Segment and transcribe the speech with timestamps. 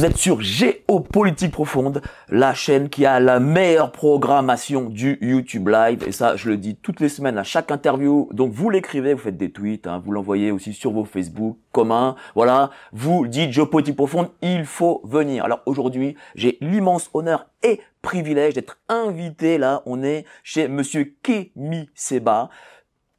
[0.00, 2.00] Vous êtes sur Géopolitique Profonde,
[2.30, 6.02] la chaîne qui a la meilleure programmation du YouTube Live.
[6.06, 8.26] Et ça, je le dis toutes les semaines à chaque interview.
[8.32, 12.16] Donc vous l'écrivez, vous faites des tweets, hein, vous l'envoyez aussi sur vos Facebook communs.
[12.34, 15.44] Voilà, vous dites Géopolitique Profonde, il faut venir.
[15.44, 19.82] Alors aujourd'hui, j'ai l'immense honneur et privilège d'être invité là.
[19.84, 22.48] On est chez Monsieur Kémy Seba.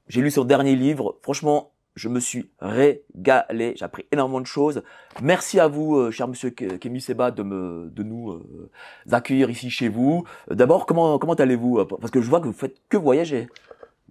[0.08, 1.20] J'ai lu son dernier livre.
[1.22, 4.82] Franchement, je me suis régalé, j'ai appris énormément de choses.
[5.22, 8.70] Merci à vous, euh, cher monsieur Kémy Seba, de nous euh,
[9.12, 10.24] accueillir ici chez vous.
[10.50, 13.48] Euh, D'abord, comment, allez-vous Parce que je vois que vous faites que voyager.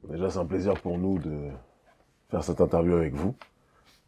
[0.09, 1.49] Déjà, c'est un plaisir pour nous de
[2.31, 3.35] faire cette interview avec vous,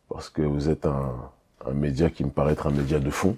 [0.09, 1.31] parce que vous êtes un,
[1.67, 3.37] un média qui me paraît être un média de fond.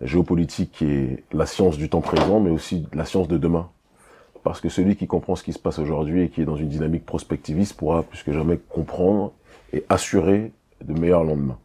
[0.00, 3.70] La géopolitique est la science du temps présent, mais aussi la science de demain.
[4.42, 6.68] Parce que celui qui comprend ce qui se passe aujourd'hui et qui est dans une
[6.68, 9.32] dynamique prospectiviste pourra plus que jamais comprendre
[9.72, 10.52] et assurer
[10.84, 11.58] de meilleurs lendemains.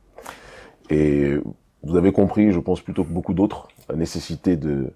[0.90, 1.36] Et
[1.84, 4.94] vous avez compris, je pense plutôt que beaucoup d'autres, la nécessité de,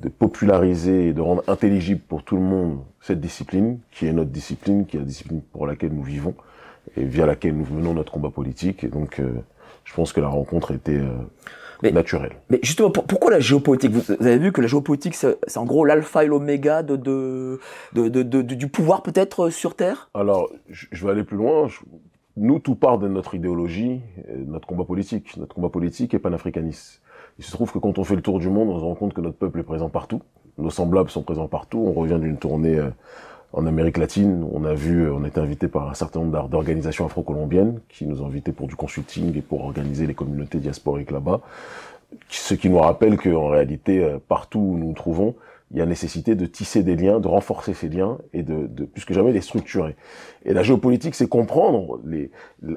[0.00, 4.30] de populariser et de rendre intelligible pour tout le monde cette discipline, qui est notre
[4.30, 6.34] discipline, qui est la discipline pour laquelle nous vivons
[6.96, 8.84] et via laquelle nous menons notre combat politique.
[8.84, 9.32] Et donc, euh,
[9.84, 11.16] je pense que la rencontre était euh,
[11.82, 12.32] Mais- naturelle.
[12.50, 13.90] Mais justement, pour- pourquoi la géopolitique?
[13.92, 17.58] Vous, vous avez vu que la géopolitique, c'est en gros l'alpha et l'oméga de, de,
[17.94, 20.10] de, du pouvoir peut-être euh, sur Terre?
[20.14, 21.68] Alors, je vais aller plus loin.
[21.68, 21.80] Je-
[22.36, 25.36] Nous, tout part de notre idéologie, euh, notre combat politique.
[25.36, 27.00] Notre combat politique est panafricaniste.
[27.38, 29.14] Il se trouve que quand on fait le tour du monde, on se rend compte
[29.14, 30.20] que notre peuple est présent partout.
[30.58, 31.78] Nos semblables sont présents partout.
[31.86, 32.90] On revient d'une tournée euh,
[33.54, 34.46] en Amérique latine.
[34.52, 38.20] On a vu, on a été invité par un certain nombre d'organisations afro-colombiennes qui nous
[38.20, 41.40] ont invités pour du consulting et pour organiser les communautés diasporiques là-bas.
[42.28, 45.34] Ce qui nous rappelle qu'en réalité, euh, partout où nous nous trouvons,
[45.70, 48.84] il y a nécessité de tisser des liens, de renforcer ces liens et de, de
[48.84, 49.96] plus que jamais les structurer.
[50.44, 52.00] Et la géopolitique, c'est comprendre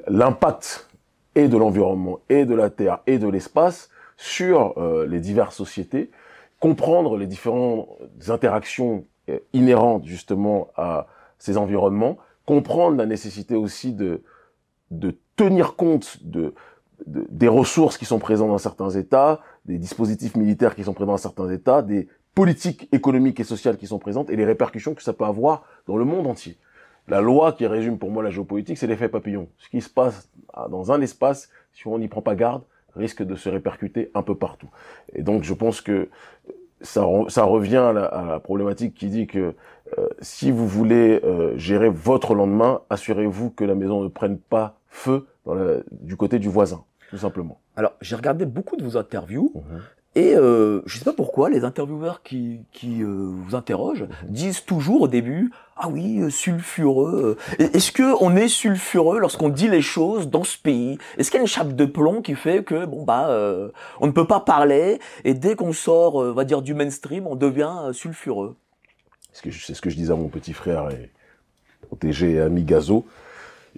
[0.08, 0.88] l'impact
[1.34, 6.10] et de l'environnement et de la terre et de l'espace sur euh, les diverses sociétés,
[6.58, 7.88] comprendre les différentes
[8.28, 11.06] interactions euh, inhérentes justement à
[11.38, 14.22] ces environnements, comprendre la nécessité aussi de,
[14.90, 16.54] de tenir compte de,
[17.06, 21.12] de- des ressources qui sont présentes dans certains États, des dispositifs militaires qui sont présents
[21.12, 25.02] dans certains États, des politiques économiques et sociales qui sont présentes et les répercussions que
[25.02, 26.56] ça peut avoir dans le monde entier.
[27.08, 29.48] La loi qui résume pour moi la géopolitique, c'est l'effet papillon.
[29.58, 30.28] Ce qui se passe
[30.70, 32.62] dans un espace, si on n'y prend pas garde,
[32.94, 34.68] risque de se répercuter un peu partout.
[35.14, 36.08] Et donc je pense que
[36.80, 39.54] ça, re- ça revient à la, à la problématique qui dit que
[39.98, 44.78] euh, si vous voulez euh, gérer votre lendemain, assurez-vous que la maison ne prenne pas
[44.88, 47.60] feu dans la- du côté du voisin, tout simplement.
[47.76, 49.52] Alors, j'ai regardé beaucoup de vos interviews.
[50.14, 55.02] Et euh, je sais pas pourquoi les intervieweurs qui, qui euh, vous interrogent disent toujours
[55.02, 57.36] au début ah oui euh, sulfureux.
[57.60, 57.64] euh.
[57.64, 60.98] Est-ce que on est sulfureux lorsqu'on dit les choses dans ce pays?
[61.18, 63.70] Est-ce qu'il y a une chape de plomb qui fait que bon bah euh,
[64.00, 67.36] on ne peut pas parler et dès qu'on sort on va dire du mainstream on
[67.36, 68.56] devient sulfureux?
[69.32, 71.10] C'est ce que je- disais à mon petit frère et
[71.86, 73.06] protégé ami Gazo.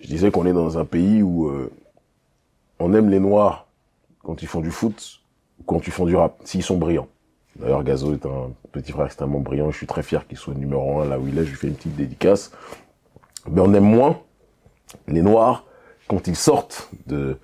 [0.00, 1.52] Je disais qu'on est dans un pays où
[2.78, 3.66] on aime les noirs
[4.22, 5.19] quand ils font du foot
[5.66, 7.08] quand ils font du rap, s'ils sont brillants.
[7.56, 9.70] D'ailleurs, Gazo est un petit frère extrêmement brillant.
[9.70, 11.44] Je suis très fier qu'il soit numéro un là où il est.
[11.44, 12.52] Je lui fais une petite dédicace.
[13.50, 14.18] Mais on aime moins
[15.08, 15.64] les noirs
[16.08, 17.36] quand ils sortent de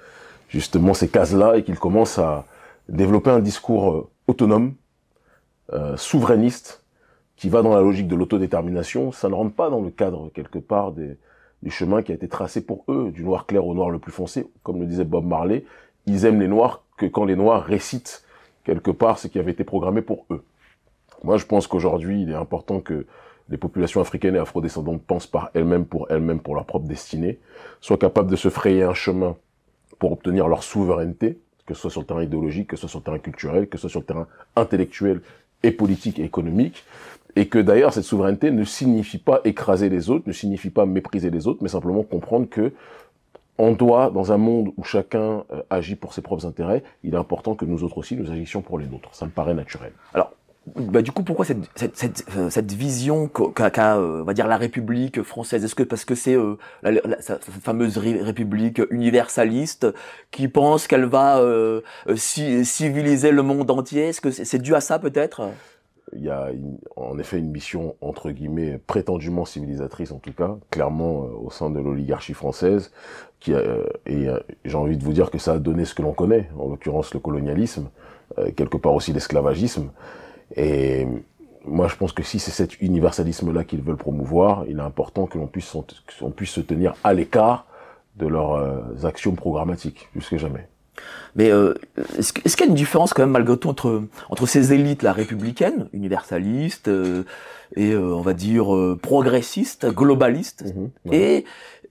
[0.48, 2.44] justement ces cases-là et qu'ils commencent à
[2.88, 4.74] développer un discours euh, autonome,
[5.72, 6.84] euh, souverainiste,
[7.36, 10.58] qui va dans la logique de l'autodétermination, ça ne rentre pas dans le cadre quelque
[10.58, 11.18] part des,
[11.62, 14.50] du qui a été tracé pour eux, du noir clair au noir le plus foncé.
[14.62, 15.64] Comme le disait Bob Marley,
[16.06, 18.24] ils aiment les noirs que quand les noirs récitent
[18.64, 20.42] quelque part ce qui avait été programmé pour eux.
[21.22, 23.06] Moi, je pense qu'aujourd'hui, il est important que
[23.48, 27.38] les populations africaines et afrodescendantes pensent par elles-mêmes pour elles-mêmes, pour leur propre destinée,
[27.80, 29.36] soient capables de se frayer un chemin
[29.98, 32.98] pour obtenir leur souveraineté, que ce soit sur le terrain idéologique, que ce soit sur
[32.98, 34.26] le terrain culturel, que ce soit sur le terrain
[34.56, 35.20] intellectuel
[35.62, 36.84] et politique et économique,
[37.36, 41.30] et que d'ailleurs cette souveraineté ne signifie pas écraser les autres, ne signifie pas mépriser
[41.30, 42.72] les autres, mais simplement comprendre que
[43.58, 47.18] on doit, dans un monde où chacun euh, agit pour ses propres intérêts, il est
[47.18, 49.08] important que nous autres aussi, nous agissions pour les nôtres.
[49.12, 49.92] Ça me paraît naturel.
[50.14, 50.32] Alors,
[50.74, 54.56] bah, du coup, pourquoi cette, cette, cette, euh, cette vision qu'a, euh, va dire, la
[54.56, 55.64] République française?
[55.64, 57.18] Est-ce que parce que c'est euh, la, la-
[57.62, 59.86] fameuse ré- République universaliste
[60.32, 61.82] qui pense qu'elle va euh,
[62.16, 64.08] ci- civiliser le monde entier?
[64.08, 65.42] Est-ce que c'est dû à ça peut-être?
[66.14, 70.56] Il y a une- en effet une mission, entre guillemets, prétendument civilisatrice en tout cas,
[70.70, 72.92] clairement euh, au sein de l'oligarchie française,
[73.40, 76.02] qui euh, et euh, j'ai envie de vous dire que ça a donné ce que
[76.02, 77.88] l'on connaît, en l'occurrence le colonialisme,
[78.38, 79.90] euh, quelque part aussi l'esclavagisme.
[80.54, 81.06] Et
[81.64, 85.38] moi, je pense que si c'est cet universalisme-là qu'ils veulent promouvoir, il est important que
[85.38, 85.76] l'on puisse,
[86.36, 87.66] puisse se tenir à l'écart
[88.14, 90.68] de leurs actions programmatiques, plus que jamais.
[91.34, 91.74] Mais euh,
[92.18, 95.12] est-ce, qu'il y a une différence quand même malgré tout entre entre ces élites là
[95.12, 97.24] républicaines, universalistes euh,
[97.74, 101.16] et euh, on va dire euh, progressistes, globalistes, Mhm, ouais.
[101.16, 101.44] et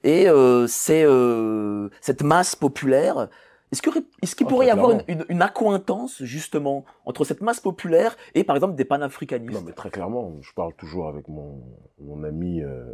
[0.04, 3.28] et euh, c'est euh, cette masse populaire.
[3.72, 3.90] Est-ce que
[4.22, 8.16] est-ce qu'il Ah, pourrait y avoir une, une, une accointance justement entre cette masse populaire
[8.36, 9.54] et par exemple des panafricanistes?
[9.54, 11.62] Non, mais très clairement, je parle toujours avec mon,
[12.00, 12.86] mon ami euh,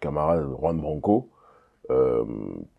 [0.00, 1.28] camarade Juan Branco,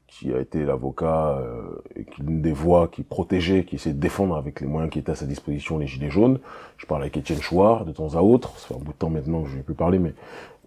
[0.08, 4.00] qui a été l'avocat euh, et qui l'une des voix qui protégeait, qui essayait de
[4.00, 6.40] défendre avec les moyens qui étaient à sa disposition les Gilets jaunes.
[6.78, 9.10] Je parle avec Étienne Chouard de temps à autre, ça fait un bout de temps
[9.10, 10.14] maintenant que je ne vais plus parler, mais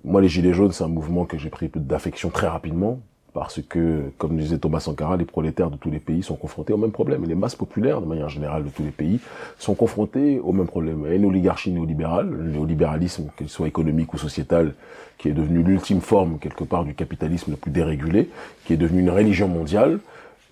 [0.05, 3.01] moi les Gilets jaunes, c'est un mouvement que j'ai pris d'affection très rapidement,
[3.35, 6.77] parce que, comme disait Thomas Sankara, les prolétaires de tous les pays sont confrontés au
[6.77, 7.25] même problème.
[7.27, 9.21] Les masses populaires, de manière générale, de tous les pays,
[9.59, 11.07] sont confrontés au même problème.
[11.07, 14.75] Et une oligarchie néolibérale, le néolibéralisme, qu'il soit économique ou sociétal,
[15.19, 18.31] qui est devenu l'ultime forme, quelque part, du capitalisme le plus dérégulé,
[18.65, 19.99] qui est devenu une religion mondiale.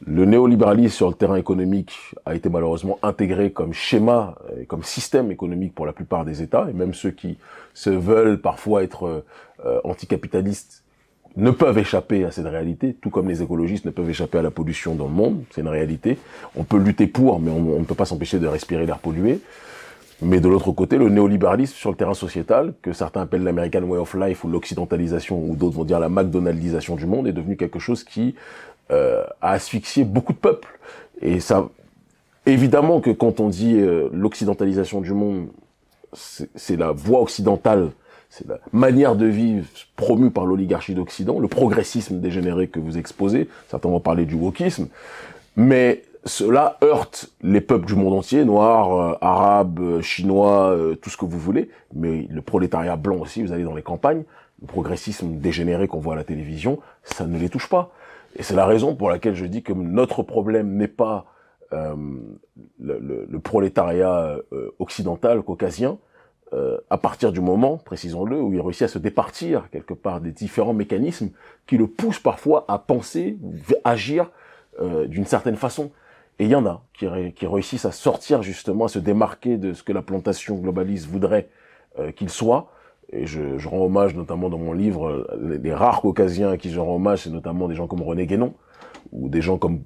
[0.06, 4.34] Le néolibéralisme sur le terrain économique a été malheureusement intégré comme schéma,
[4.68, 7.38] comme système économique pour la plupart des États, et même ceux qui
[7.72, 9.24] se veulent parfois être
[9.64, 10.82] euh, anticapitalistes
[11.36, 14.50] ne peuvent échapper à cette réalité, tout comme les écologistes ne peuvent échapper à la
[14.50, 16.18] pollution dans le monde, c'est une réalité.
[16.56, 19.40] On peut lutter pour, mais on, ne peut pas s'empêcher de respirer l'air pollué.
[20.22, 23.98] Mais de l'autre côté, le néolibéralisme sur le terrain sociétal, que certains appellent l'American Way
[23.98, 27.78] of Life ou l'occidentalisation, ou d'autres vont dire la McDonaldisation du monde, est devenu quelque
[27.78, 28.34] chose qui
[28.90, 30.78] euh, a asphyxié beaucoup de peuples.
[31.20, 31.68] Et ça,
[32.46, 35.48] évidemment que quand on dit euh, l'occidentalisation du monde,
[36.14, 37.90] c'est la voie occidentale,
[38.30, 43.48] c'est la manière de vivre promue par l'oligarchie d'Occident, le progressisme dégénéré que vous exposez,
[43.68, 44.88] certains vont parler du wokisme,
[45.56, 51.08] mais cela heurte les peuples du monde entier, noirs, euh, arabes, euh, chinois, euh, tout
[51.08, 54.24] ce que vous voulez, mais le prolétariat blanc aussi, vous allez dans les campagnes,
[54.60, 57.92] le progressisme dégénéré qu'on voit à la télévision, ça ne les touche pas.
[58.34, 61.26] Et c'est la raison pour laquelle je dis que notre problème n'est pas
[61.70, 64.36] le, le- prolétariat
[64.78, 65.98] occidental, caucasien,
[66.52, 70.30] euh, à partir du moment, précisons-le, où il réussit à se départir quelque part des
[70.30, 71.30] différents mécanismes
[71.66, 74.30] qui le poussent parfois à penser, v- agir
[74.80, 75.90] euh, d'une certaine façon.
[76.38, 79.82] Et il y en a qui réussissent à sortir justement, à se démarquer de ce
[79.82, 81.48] que la plantation globaliste voudrait
[81.98, 82.70] euh, qu'il soit.
[83.10, 86.56] Et je, je rends hommage notamment dans mon livre, euh, les, les rares caucasiens à
[86.58, 88.54] qui je rends hommage, c'est notamment des gens comme René Guénon,
[89.12, 89.80] ou des gens comme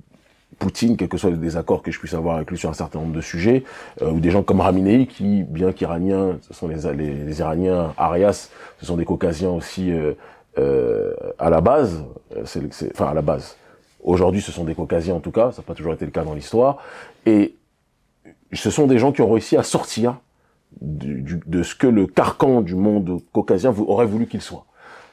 [0.59, 2.99] Poutine, quels que soient les désaccords que je puisse avoir avec lui sur un certain
[2.99, 3.65] nombre de sujets,
[4.03, 7.95] euh, ou des gens comme Raminei, qui, bien qu'iraniens, ce sont les, les, les Iraniens
[7.97, 10.13] Arias, ce sont des Caucasiens aussi euh,
[10.59, 12.05] euh, à la base,
[12.37, 13.57] euh, c'est, c'est- enfin à la base.
[14.03, 16.25] Aujourd'hui, ce sont des Caucasiens en tout cas, ça n'a pas toujours été le cas
[16.25, 16.79] dans l'histoire,
[17.25, 17.55] et
[18.53, 20.19] ce sont des gens qui ont réussi à sortir
[20.81, 24.67] du- du- de ce que le carcan du monde caucasien aurait voulu qu'il soit.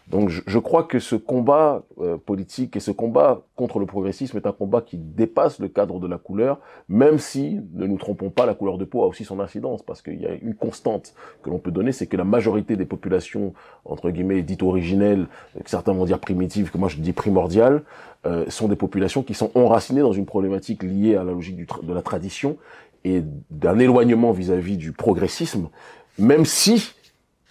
[0.10, 4.48] Donc je, crois que ce combat euh, politique et ce combat contre le progressisme est
[4.48, 8.46] un combat qui dépasse le cadre de la couleur, même si, ne nous trompons pas,
[8.46, 11.50] la couleur de peau a aussi son incidence, parce qu'il y a une constante que
[11.50, 15.70] l'on peut donner, c'est que la majorité des populations, entre guillemets, dites originelles, euh, que
[15.70, 17.84] certains vont dire primitives, que moi je dis primordiales,
[18.26, 21.94] euh, sont des populations qui sont enracinées dans une problématique liée à la logique de
[21.94, 22.58] la tradition
[23.04, 25.68] et d'un éloignement vis-à-vis du progressisme,
[26.18, 26.94] même si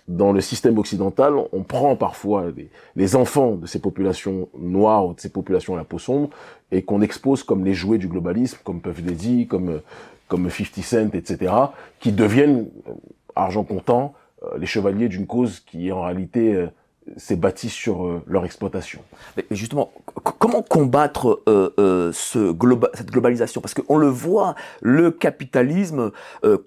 [0.08, 2.46] dans le système occidental, on prend parfois
[2.94, 6.30] les, enfants de ces populations noires ou de ces populations à la peau sombre
[6.70, 9.00] et qu'on expose comme les jouets du globalisme, comme Puff
[9.48, 9.82] comme euh,
[10.28, 11.52] comme 50 Cent, etc.,
[12.00, 12.92] qui deviennent euh,
[13.36, 16.66] argent comptant euh, les chevaliers d'une cause qui est en réalité
[17.08, 19.00] euh, s'est bâti sur euh, leur exploitation.
[19.36, 19.92] Mais justement,
[20.38, 22.54] comment combattre euh, euh, ce
[22.94, 23.60] cette globalisation?
[23.60, 26.10] Parce qu'on le voit, le capitalisme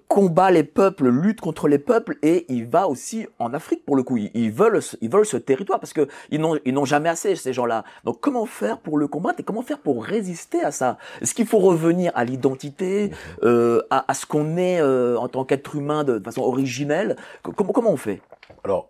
[0.08, 4.02] combat les peuples, lutte contre les peuples, et il va aussi en Afrique pour le
[4.02, 4.16] coup.
[4.16, 7.52] Ils, veulent, ils veulent ce territoire parce que ils n'ont, ils n'ont jamais assez ces
[7.52, 7.84] gens-là.
[8.04, 10.98] Donc comment faire pour le combattre et comment faire pour résister à ça?
[11.20, 13.10] Est-ce qu'il faut revenir à l'identité,
[13.42, 17.16] à, à, ce qu'on est en tant qu'être humain de, de façon originelle?
[17.42, 18.20] Comment comment on fait?
[18.64, 18.88] Alors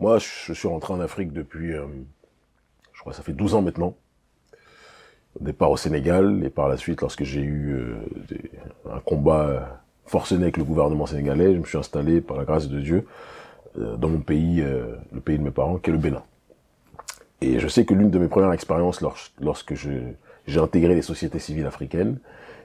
[0.00, 1.84] moi, je suis rentré en Afrique depuis, euh,
[2.92, 3.94] je crois, ça fait 12 ans maintenant.
[5.38, 7.94] Au départ au Sénégal, et par la suite, lorsque j'ai eu euh,
[8.90, 12.80] un combat forcené avec le gouvernement sénégalais, je me suis installé, par la grâce de
[12.80, 13.06] Dieu,
[13.78, 16.22] euh, dans mon pays, le pays de mes parents, qui est le Bénin.
[17.42, 19.02] Et je sais que l'une de mes premières expériences
[19.38, 22.18] lorsque j'ai intégré les sociétés civiles africaines,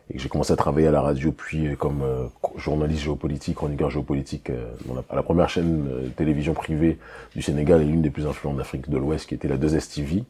[0.09, 2.25] et que j'ai commencé à travailler à la radio, puis euh, comme euh,
[2.57, 4.71] journaliste géopolitique, chroniqueur géopolitique euh,
[5.09, 6.99] à la première chaîne de télévision privée
[7.35, 10.23] du Sénégal et l'une des plus influentes d'Afrique de l'Ouest, qui était la 2S TV.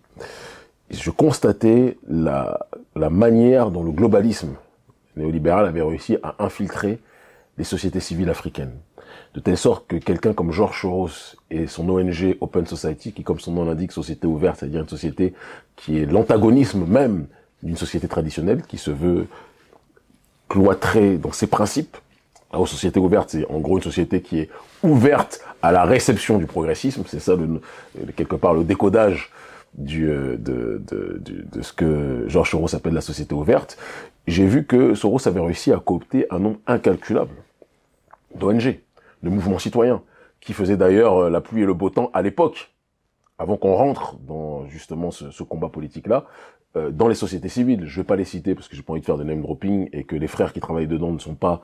[0.91, 2.59] Je constatais la,
[2.95, 4.55] la manière dont le globalisme
[5.17, 6.99] néolibéral avait réussi à infiltrer
[7.57, 8.73] les sociétés civiles africaines.
[9.33, 13.39] De telle sorte que quelqu'un comme Georges Soros et son ONG Open Society, qui comme
[13.39, 15.33] son nom l'indique, société ouverte, c'est-à-dire une société
[15.75, 17.27] qui est l'antagonisme même
[17.63, 19.27] d'une société traditionnelle, qui se veut
[20.49, 21.97] cloîtré dans ses principes.
[22.53, 24.49] La société ouverte, c'est en gros une société qui est
[24.83, 27.03] ouverte à la réception du progressisme.
[27.07, 27.35] C'est ça,
[28.15, 29.31] quelque part, le décodage
[29.77, 33.77] euh, de, de, de, ce que Georges Soros appelle la société ouverte.
[34.25, 37.35] J'ai vu que Soros avait réussi à coopter un nombre incalculable
[38.35, 38.79] d'ONG,
[39.23, 40.01] de mouvements citoyens,
[40.39, 42.71] qui faisaient d'ailleurs euh, la pluie et le beau temps à l'époque,
[43.37, 46.25] avant qu'on rentre dans justement ce, ce combat politique-là,
[46.77, 47.85] euh, dans les sociétés civiles.
[47.85, 49.89] Je vais pas les citer parce que j'ai pas envie de faire de name dropping
[49.93, 51.61] et que les frères qui travaillent dedans ne sont pas.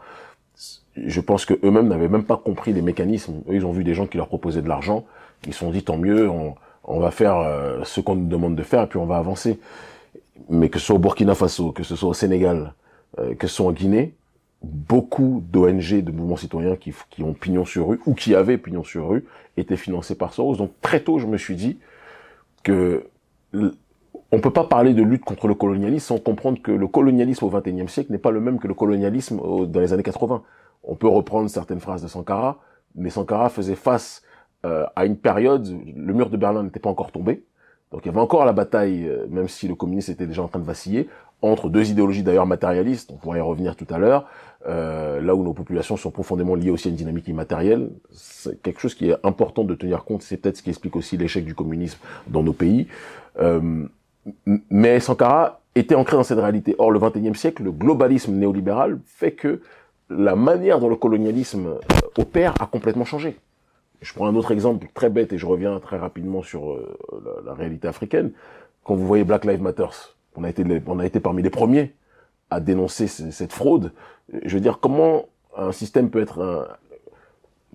[0.96, 3.42] Je pense que eux-mêmes n'avaient même pas compris les mécanismes.
[3.50, 5.06] Eux, ils ont vu des gens qui leur proposaient de l'argent.
[5.48, 8.56] Ils se sont dit tant mieux, on, on va faire euh, ce qu'on nous demande
[8.56, 9.60] de faire et puis on va avancer.
[10.50, 12.74] Mais que ce soit au Burkina Faso, que ce soit au Sénégal,
[13.20, 14.14] euh, que ce soit en Guinée,
[14.64, 18.84] beaucoup d'ONG, de mouvements citoyens qui, qui ont pignon sur rue ou qui avaient pignon
[18.84, 19.26] sur rue
[19.58, 20.56] étaient financés par Soros.
[20.56, 21.80] Donc très tôt, je me suis dit
[22.64, 23.06] que
[24.32, 27.50] on peut pas parler de lutte contre le colonialisme sans comprendre que le colonialisme au
[27.50, 30.42] XXIe siècle n'est pas le même que le colonialisme dans les années 80.
[30.84, 32.60] On peut reprendre certaines phrases de Sankara,
[32.96, 34.24] mais Sankara faisait face
[34.66, 37.44] euh, à une période, le mur de Berlin n'était pas encore tombé,
[37.92, 40.48] donc il y avait encore la bataille, euh, même si le communisme était déjà en
[40.48, 41.10] train de vaciller,
[41.42, 44.28] entre deux idéologies d'ailleurs matérialistes, on pourrait y revenir tout à l'heure,
[44.68, 47.90] euh, là où nos populations sont profondément liées aussi à une dynamique immatérielle.
[48.12, 51.18] C'est quelque chose qui est important de tenir compte, c'est peut-être ce qui explique aussi
[51.18, 52.88] l'échec du communisme dans nos pays.
[53.40, 53.86] Euh,
[54.70, 56.76] mais Sankara était ancré dans cette réalité.
[56.78, 59.62] Or, le XXIe siècle, le globalisme néolibéral fait que
[60.10, 63.38] la manière dont le colonialisme euh, opère a complètement changé.
[64.02, 66.98] Je prends un autre exemple très bête et je reviens très rapidement sur euh,
[67.46, 68.32] la, réalité africaine.
[68.84, 69.88] Quand vous voyez Black Lives Matter,
[70.36, 71.94] on a été, on a été parmi les premiers
[72.52, 73.92] à dénoncer cette fraude.
[74.46, 75.26] Je veux dire, comment
[75.58, 76.68] un système peut être un,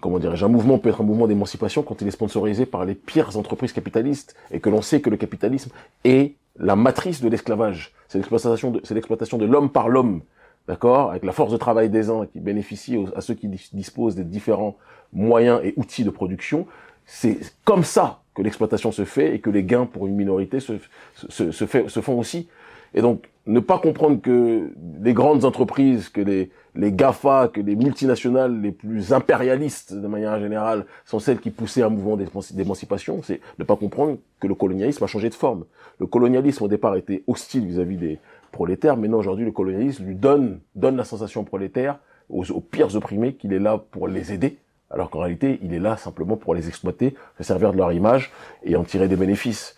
[0.00, 2.95] comment dirais-je, un mouvement peut être un mouvement d'émancipation quand il est sponsorisé par les
[2.95, 5.71] pires entreprises capitalistes et que l'on sait que le capitalisme
[6.04, 7.92] est la matrice de l'esclavage.
[8.09, 10.21] C'est l'exploitation de, c'est l'exploitation de l'homme par l'homme.
[10.68, 11.11] D'accord?
[11.11, 14.76] Avec la force de travail des uns qui bénéficie à ceux qui disposent des différents
[15.12, 16.66] moyens et outils de production.
[17.04, 20.73] C'est comme ça que l'exploitation se fait et que les gains pour une minorité se,
[21.14, 22.49] se, se, fait, se font aussi.
[22.95, 27.76] Et donc, ne pas comprendre que les grandes entreprises, que les, les GAFA, que les
[27.76, 33.40] multinationales les plus impérialistes de manière générale sont celles qui poussaient un mouvement d'émancipation, c'est
[33.59, 35.64] ne pas comprendre que le colonialisme a changé de forme.
[35.99, 38.19] Le colonialisme au départ était hostile vis-à-vis des
[38.50, 42.95] prolétaires, mais non aujourd'hui le colonialisme lui donne donne la sensation prolétaire aux, aux pires
[42.97, 44.59] opprimés qu'il est là pour les aider,
[44.90, 48.33] alors qu'en réalité il est là simplement pour les exploiter, se servir de leur image
[48.64, 49.76] et en tirer des bénéfices.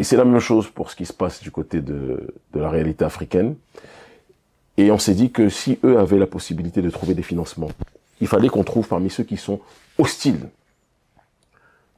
[0.00, 3.04] Et c'est la même chose pour ce qui se passe du côté de, la réalité
[3.04, 3.54] africaine.
[4.78, 7.68] Et on s'est dit que si eux avaient la possibilité de trouver des financements,
[8.18, 9.60] il fallait qu'on trouve parmi ceux qui sont
[9.98, 10.48] hostiles,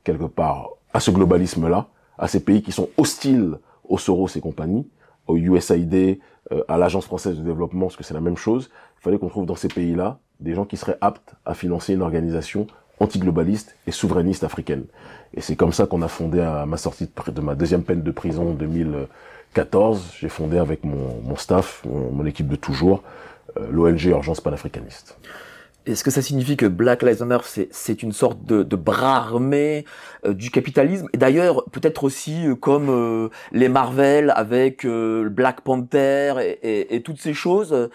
[0.03, 1.87] quelque part, à ce globalisme-là,
[2.19, 4.85] à ces pays qui sont hostiles aux Soros et compagnie,
[5.29, 6.19] au USAID,
[6.51, 8.69] euh, à l'Agence française de développement, parce que c'est la même chose.
[8.99, 12.03] Il fallait qu'on trouve dans ces pays-là des gens qui seraient aptes à financer une
[12.03, 12.67] organisation
[13.01, 14.85] antiglobaliste et souverainiste africaine.
[15.35, 18.11] Et c'est comme ça qu'on a fondé à ma sortie de, ma deuxième peine de
[18.11, 23.03] prison en 2014, j'ai fondé avec mon, staff, mon, équipe de toujours,
[23.59, 25.17] euh, l'ONG Urgence panafricaniste.
[25.85, 29.85] Est-ce que ça signifie que Black Lives Matter, c'est une sorte de, bras armé
[30.25, 31.09] euh, du capitalisme?
[31.13, 37.91] Et d'ailleurs, peut-être aussi euh, comme les Marvel avec Black Panther et, toutes ces choses.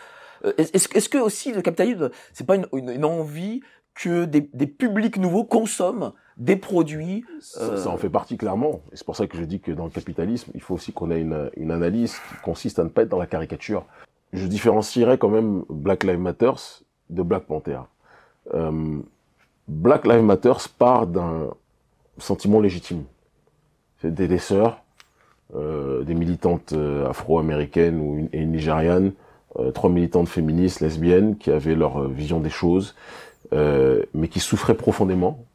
[0.57, 3.61] Est-ce que aussi le capitalisme, c'est pas une envie
[3.97, 7.25] que des, des publics nouveaux consomment des produits.
[7.39, 8.81] Ça, ça en fait partie clairement.
[8.91, 11.09] Et c'est pour ça que je dis que dans le capitalisme, il faut aussi qu'on
[11.09, 13.85] ait une, une analyse qui consiste à ne pas être dans la caricature.
[14.33, 16.51] Je différencierais quand même Black Lives Matter
[17.09, 17.79] de Black Panther.
[18.53, 18.99] Euh,
[19.67, 21.49] Black Lives Matter part d'un
[22.19, 23.03] sentiment légitime.
[24.01, 24.83] C'est des, des sœurs,
[25.55, 29.13] euh, des militantes euh, afro-américaines ou une, et une nigériane,
[29.59, 32.95] euh, trois militantes féministes lesbiennes qui avaient leur euh, vision des choses,
[33.53, 35.45] euh, mais qui souffraient profondément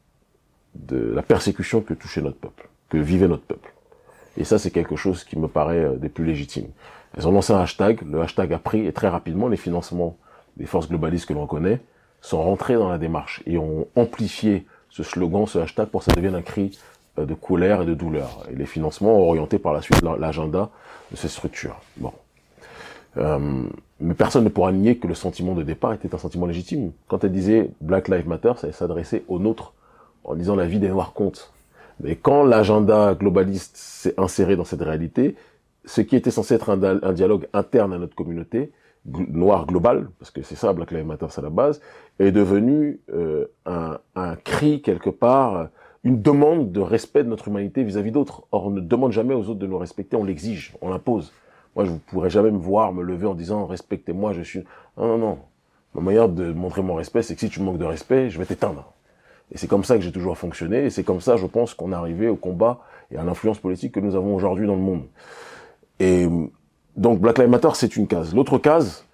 [0.75, 3.73] de la persécution que touchait notre peuple, que vivait notre peuple.
[4.37, 6.69] Et ça, c'est quelque chose qui me paraît euh, des plus légitimes.
[7.15, 10.17] Elles ont lancé un hashtag, le hashtag a pris, et très rapidement, les financements
[10.57, 11.81] des forces globalistes que l'on connaît
[12.21, 16.15] sont rentrés dans la démarche et ont amplifié ce slogan, ce hashtag, pour que ça
[16.15, 16.77] devienne un cri
[17.19, 18.47] euh, de colère et de douleur.
[18.51, 20.69] Et les financements ont orienté par la suite l'agenda
[21.11, 21.79] de ces structures.
[21.97, 22.13] Bon.
[23.17, 23.63] Euh,
[23.99, 26.91] mais personne ne pourra nier que le sentiment de départ était un sentiment légitime.
[27.07, 29.73] Quand elle disait Black Lives Matter, ça s'adressait aux nôtres
[30.23, 31.53] en disant la vie des Noirs compte.
[31.99, 35.35] Mais quand l'agenda globaliste s'est inséré dans cette réalité,
[35.85, 38.71] ce qui était censé être un, dialogue interne à notre communauté,
[39.05, 41.81] noire globale, parce que c'est ça Black Lives Matter à la base,
[42.19, 45.67] est devenu euh, un, un, cri quelque part,
[46.03, 48.43] une demande de respect de notre humanité vis-à-vis d'autres.
[48.51, 51.31] Or, on ne demande jamais aux autres de nous respecter, on l'exige, on l'impose.
[51.75, 54.63] Moi, je ne pourrais jamais me voir me lever en disant respectez-moi, je suis.
[54.97, 55.39] Non, non, non.
[55.95, 58.45] Ma manière de montrer mon respect, c'est que si tu manques de respect, je vais
[58.45, 58.93] t'éteindre.
[59.51, 61.91] Et c'est comme ça que j'ai toujours fonctionné, et c'est comme ça, je pense, qu'on
[61.91, 62.79] est arrivé au combat
[63.11, 65.03] et à l'influence politique que nous avons aujourd'hui dans le monde.
[65.99, 66.27] Et
[66.97, 68.33] donc Black Lives Matter, c'est une case.
[68.33, 69.05] L'autre case,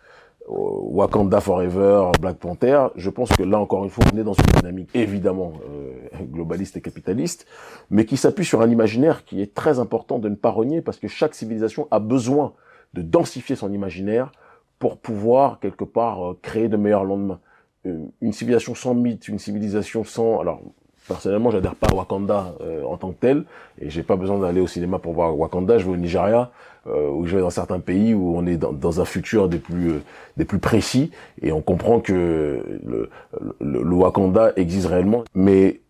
[0.49, 4.59] Wakanda Forever, Black Panther, je pense que là encore une fois, on est dans une
[4.59, 7.45] dynamique évidemment euh, globaliste et capitaliste,
[7.91, 10.97] mais qui s'appuie sur un imaginaire qui est très important de ne pas renier, parce
[10.97, 12.53] que chaque civilisation a besoin
[12.93, 14.31] de densifier son imaginaire
[14.79, 17.39] pour pouvoir quelque part euh, créer de meilleurs lendemains.
[17.85, 20.39] Euh, une civilisation sans mythe, une civilisation sans...
[20.39, 20.61] Alors,
[21.09, 23.43] personnellement, j'adhère pas à Wakanda euh, en tant que tel,
[23.81, 25.77] et j'ai pas besoin d'aller au cinéma pour voir Wakanda.
[25.77, 26.51] Je vais au Nigeria,
[26.87, 29.57] euh, ou je vais dans certains pays où on est dans, dans un futur des
[29.57, 29.99] plus euh,
[30.37, 31.11] des plus précis,
[31.41, 35.25] et on comprend que le, Wakanda existe réellement.
[35.33, 35.81] Mais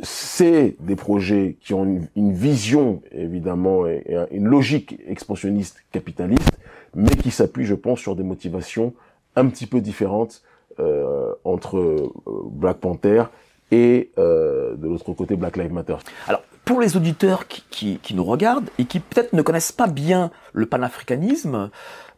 [0.00, 6.58] c'est des projets qui ont une, vision évidemment et, et, une logique expansionniste capitaliste,
[6.94, 8.94] mais qui s'appuient, je pense, sur des motivations
[9.34, 10.42] un petit peu différentes
[10.78, 12.12] euh, entre
[12.50, 13.24] Black Panther
[13.70, 15.96] et euh, de l'autre côté Black Lives Matter.
[16.28, 19.86] Alors, pour les auditeurs qui, qui, qui nous regardent et qui peut-être ne connaissent pas
[19.86, 21.70] bien le panafricanisme,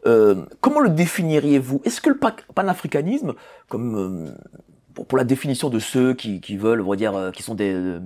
[0.07, 1.81] euh, comment le définiriez-vous?
[1.85, 2.19] Est-ce que le
[2.55, 3.33] panafricanisme,
[3.67, 4.31] comme euh,
[5.07, 7.73] pour, la définition de ceux qui, qui veulent, on va dire, euh, qui sont des,
[7.73, 7.99] euh,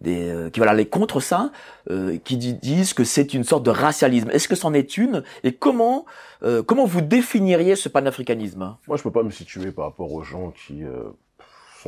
[0.00, 1.52] des euh, qui veulent aller contre ça,
[1.90, 4.30] euh, qui disent que c'est une sorte de racialisme?
[4.30, 5.22] Est-ce que c'en est une?
[5.44, 6.04] Et comment
[6.66, 8.76] comment vous définiriez ce panafricanisme?
[8.86, 10.82] Moi, je peux pas me situer par rapport aux gens qui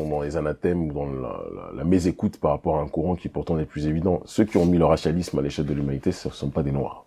[0.07, 3.29] dans les anathèmes ou dans la, la, la mésécoute par rapport à un courant qui
[3.29, 4.21] pourtant est plus évident.
[4.27, 6.73] Ceux qui ont mis le racialisme à l'échelle de l'humanité, ce ne sont pas des
[6.73, 7.05] noirs.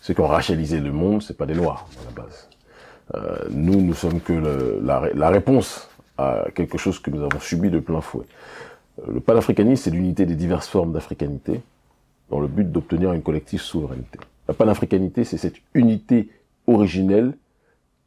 [0.00, 2.48] Ceux qui ont racialisé le monde, c'est pas des noirs à la base.
[3.14, 4.32] Euh, nous, nous sommes que
[4.82, 8.26] la, la, réponse à quelque chose que nous avons subi de plein fouet.
[9.06, 11.60] Le panafricanisme, c'est l'unité des diverses formes d'africanité
[12.30, 14.18] dans le but d'obtenir une collective souveraineté.
[14.46, 16.28] La panafricanité, c'est cette unité
[16.66, 17.34] originelle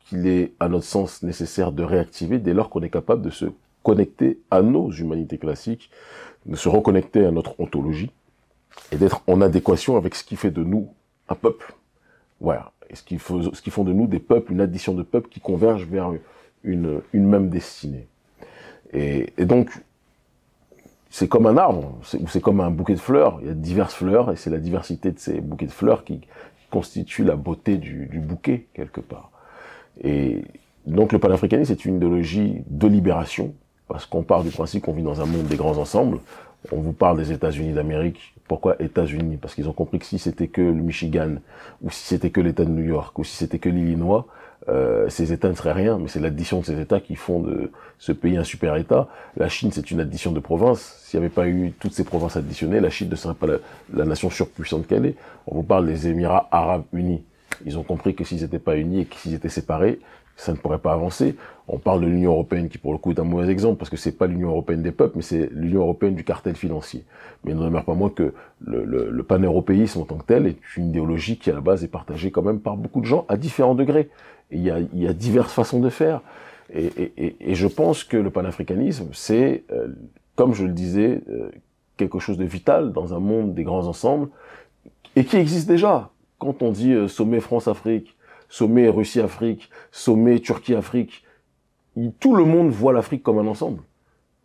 [0.05, 3.45] qu'il est, à notre sens, nécessaire de réactiver dès lors qu'on est capable de se
[3.87, 5.89] connecter à nos humanités classiques,
[6.45, 8.11] de se reconnecter à notre ontologie
[8.91, 10.89] et d'être en adéquation avec ce qui fait de nous
[11.29, 11.73] un peuple.
[12.41, 12.73] Voilà.
[12.93, 15.39] Ce qui, faut, ce qui font de nous des peuples, une addition de peuples qui
[15.39, 16.11] convergent vers
[16.65, 18.09] une, une même destinée.
[18.91, 19.71] Et, donc,
[21.09, 23.39] c'est comme un arbre, c'est comme un bouquet de fleurs.
[23.41, 26.27] Il y a diverses fleurs et c'est la diversité de ces bouquets de fleurs qui
[26.69, 29.31] constitue la beauté du, du bouquet quelque part.
[30.03, 30.43] Et
[30.85, 33.53] donc le panafricanisme est une idéologie de libération
[33.87, 36.19] parce qu'on part du principe qu'on vit dans un monde des grands ensembles.
[36.71, 38.33] On vous parle des États-Unis d'Amérique.
[38.47, 39.37] Pourquoi États-Unis?
[39.37, 41.35] Parce qu'ils ont compris que si c'était que le Michigan,
[41.81, 44.25] ou si c'était que l'État de New York, ou si c'était que l'Illinois,
[44.69, 47.71] euh, ces États ne seraient rien, mais c'est l'addition de ces États qui font de
[47.99, 49.07] ce pays un super État.
[49.37, 50.99] La Chine, c'est une addition de provinces.
[51.03, 53.57] S'il n'y avait pas eu toutes ces provinces additionnées, la Chine ne serait pas la,
[53.93, 55.15] la nation surpuissante qu'elle est.
[55.45, 57.23] On vous parle des Émirats Arabes Unis.
[57.65, 59.99] Ils ont compris que s'ils n'étaient pas unis et qu'ils étaient séparés,
[60.37, 61.35] ça ne pourrait pas avancer.
[61.67, 63.97] On parle de l'Union européenne qui, pour le coup, est un mauvais exemple parce que
[63.97, 67.03] c'est pas l'Union européenne des peuples, mais c'est l'Union européenne du cartel financier.
[67.43, 70.89] Mais il ne demeure pas moins que le, pan-européisme en tant que tel est une
[70.89, 73.75] idéologie qui, à la base, est partagée quand même par beaucoup de gens à différents
[73.75, 74.09] degrés.
[74.51, 74.69] Il y
[75.07, 76.21] a, diverses façons de faire.
[76.73, 79.87] Et, je pense que le panafricanisme, c'est, euh,
[80.35, 81.49] comme je le disais, euh,
[81.97, 84.29] quelque chose de vital dans un monde des grands ensembles
[85.15, 86.11] et qui existe déjà.
[86.39, 88.15] Quand on dit euh, sommet France-Afrique,
[88.49, 91.23] sommet Russie-Afrique, sommet Turquie-Afrique,
[92.19, 93.81] tout le monde voit l'Afrique comme un ensemble.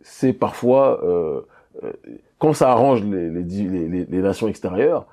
[0.01, 1.41] c'est parfois, euh,
[1.83, 1.93] euh,
[2.39, 5.07] quand ça arrange les, nations extérieures,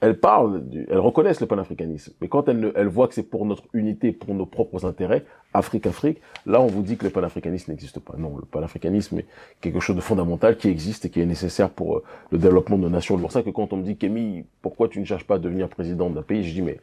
[0.00, 2.12] elles parlent, elles reconnaissent le panafricanisme.
[2.20, 5.86] Mais quand elles, elles voient que c'est pour notre unité, pour nos propres intérêts, Afrique,
[5.86, 8.14] Afrique, là on vous dit que le panafricanisme n'existe pas.
[8.16, 9.26] Non, le panafricanisme est
[9.60, 12.82] quelque chose de fondamental qui existe et qui est nécessaire pour euh, le développement de
[12.82, 13.16] nos nations.
[13.16, 15.38] C'est pour ça que quand on me dit, Kémy, pourquoi tu ne cherches pas à
[15.38, 16.78] devenir président d'un pays, je dis, mais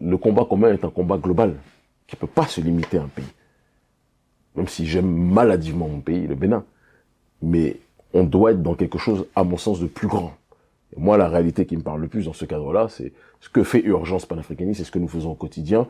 [0.00, 1.56] le combat commun est un combat global
[2.06, 3.26] qui peut pas se limiter à un pays.
[4.54, 6.64] Même si j'aime maladivement mon pays, le Bénin.
[7.42, 7.76] Mais
[8.14, 10.32] on doit être dans quelque chose, à mon sens, de plus grand.
[10.96, 13.62] Et moi, la réalité qui me parle le plus dans ce cadre-là, c'est ce que
[13.62, 15.86] fait Urgence panafricaniste, c'est ce que nous faisons au quotidien,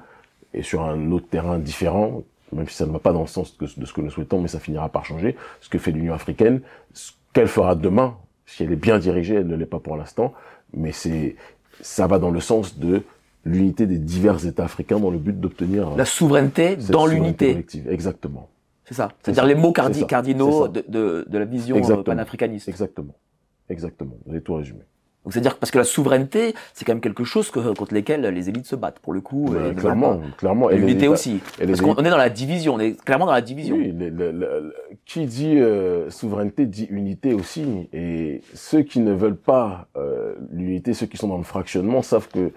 [0.54, 3.56] et sur un autre terrain différent, même si ça ne va pas dans le sens
[3.58, 6.61] de ce que nous souhaitons, mais ça finira par changer, ce que fait l'Union africaine,
[6.94, 10.32] ce qu'elle fera demain, si elle est bien dirigée, elle ne l'est pas pour l'instant,
[10.74, 11.37] mais c'est,
[11.80, 13.02] ça va dans le sens de
[13.44, 17.64] l'unité des divers États africains dans le but d'obtenir la souveraineté dans l'unité.
[17.88, 18.48] Exactement.
[18.84, 19.12] C'est ça.
[19.22, 22.68] C'est-à-dire les mots cardinaux de, de, de, la vision euh, panafricaniste.
[22.68, 23.14] Exactement.
[23.68, 24.16] Exactement.
[24.24, 24.81] Vous avez tout résumé.
[25.24, 28.48] Donc c'est-à-dire parce que la souveraineté, c'est quand même quelque chose que, contre lesquels les
[28.48, 29.54] élites se battent pour le coup.
[29.57, 30.70] et clairement, clairement.
[30.70, 31.40] Et l'unité aussi.
[31.59, 33.76] parce qu'on est dans la division, on est clairement dans la division.
[33.76, 33.94] Oui,
[35.04, 37.88] qui dit euh, souveraineté dit unité aussi.
[37.92, 42.28] Et ceux qui ne veulent pas euh, l'unité, ceux qui sont dans le fractionnement, savent
[42.28, 42.52] que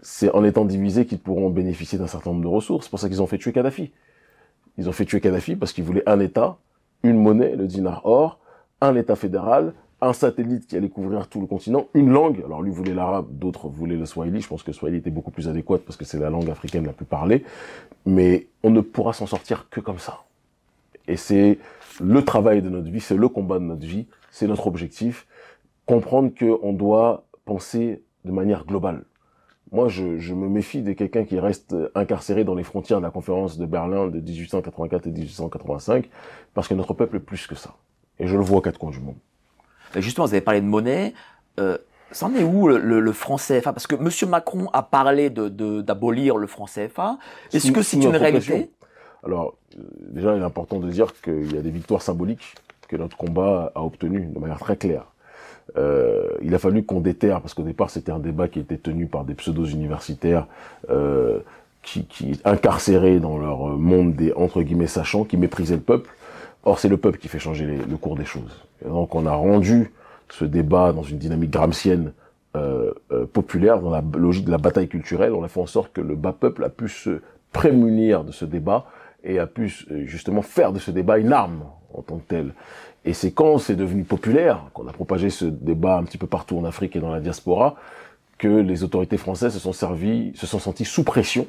[0.00, 2.86] c'est en étant divisés qu'ils pourront bénéficier d'un certain nombre de ressources.
[2.86, 3.92] C'est pour ça qu'ils ont fait tuer Kadhafi.
[4.78, 6.56] Ils ont fait tuer Kadhafi parce qu'ils voulaient un État,
[7.04, 8.40] une monnaie, le dinar or,
[8.80, 12.42] un État fédéral, un satellite qui allait couvrir tout le continent, une langue.
[12.44, 14.40] Alors lui voulait l'arabe, d'autres voulaient le swahili.
[14.40, 16.84] Je pense que le swahili était beaucoup plus adéquat parce que c'est la langue africaine
[16.84, 17.44] la plus parlée.
[18.04, 20.24] Mais on ne pourra s'en sortir que comme ça.
[21.08, 21.58] Et c'est
[22.00, 25.26] le travail de notre vie, c'est le combat de notre vie, c'est notre objectif.
[25.86, 29.04] Comprendre qu'on doit penser de manière globale.
[29.72, 33.10] Moi, je, je me méfie de quelqu'un qui reste incarcéré dans les frontières de la
[33.10, 36.08] conférence de Berlin de 1884 et 1885,
[36.54, 37.74] parce que notre peuple est plus que ça.
[38.18, 39.16] Et je le vois aux quatre coins du monde.
[39.94, 41.14] Justement, vous avez parlé de monnaie.
[41.60, 41.78] Euh,
[42.12, 44.30] C'en est où le, le, franc CFA Parce que M.
[44.30, 45.48] Macron a parlé de
[45.80, 47.18] d'abolir le franc CFA.
[47.52, 48.70] Est-ce que c'est une réalité?
[49.24, 52.54] Alors, euh, déjà, il est important de dire qu'il y a des victoires symboliques
[52.88, 55.06] que notre combat a obtenues de manière très claire.
[55.76, 59.06] Euh, il a fallu qu'on déterre, parce qu'au départ c'était un débat qui était tenu
[59.06, 60.46] par des pseudos universitaires
[60.90, 61.40] euh,
[61.82, 66.10] qui, qui incarcérés dans leur monde des entre guillemets sachants, qui méprisaient le peuple.
[66.66, 68.64] Or c'est le peuple qui fait changer le cours des choses.
[68.84, 69.92] Donc on a rendu
[70.28, 72.12] ce débat dans une dynamique gramscienne
[72.56, 75.32] euh, euh, populaire, dans la logique de la bataille culturelle.
[75.32, 77.20] On a fait en sorte que le bas peuple a pu se
[77.52, 78.86] prémunir de ce débat
[79.22, 81.62] et a pu euh, justement faire de ce débat une arme
[81.94, 82.52] en tant que telle.
[83.04, 86.58] Et c'est quand c'est devenu populaire, qu'on a propagé ce débat un petit peu partout
[86.58, 87.76] en Afrique et dans la diaspora,
[88.38, 91.46] que les autorités françaises se sont servies, se sont senties sous pression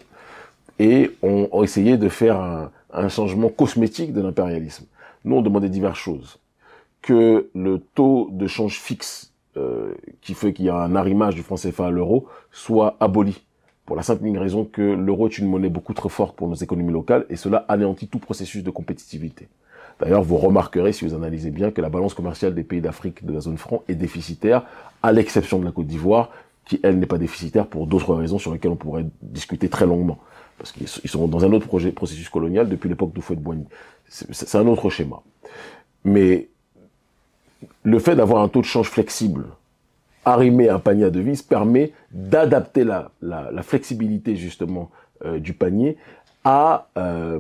[0.78, 4.86] et ont, essayé de faire un changement cosmétique de l'impérialisme.
[5.24, 6.40] Nous, on demandait diverses choses.
[7.02, 11.44] Que le taux de change fixe, euh, qui fait qu'il y a un arrimage du
[11.44, 13.44] franc CFA à l'euro, soit aboli.
[13.86, 16.92] Pour la simple raison que l'euro est une monnaie beaucoup trop forte pour nos économies
[16.92, 19.48] locales et cela anéantit tout processus de compétitivité.
[20.00, 23.34] D'ailleurs, vous remarquerez, si vous analysez bien, que la balance commerciale des pays d'Afrique de
[23.34, 24.66] la zone franc est déficitaire,
[25.02, 26.30] à l'exception de la Côte d'Ivoire,
[26.66, 30.20] qui, elle, n'est pas déficitaire pour d'autres raisons sur lesquelles on pourrait discuter très longuement.
[30.58, 33.66] Parce qu'ils sont dans un autre processus colonial depuis l'époque d'Oufouet-de-Boigny.
[34.10, 35.22] C'est un autre schéma.
[36.04, 36.48] Mais
[37.84, 39.46] le fait d'avoir un taux de change flexible,
[40.26, 43.12] arrimé à un panier à devises, permet d'adapter la,
[43.64, 44.92] flexibilité justement
[45.26, 45.98] euh, du panier
[46.44, 47.40] à euh,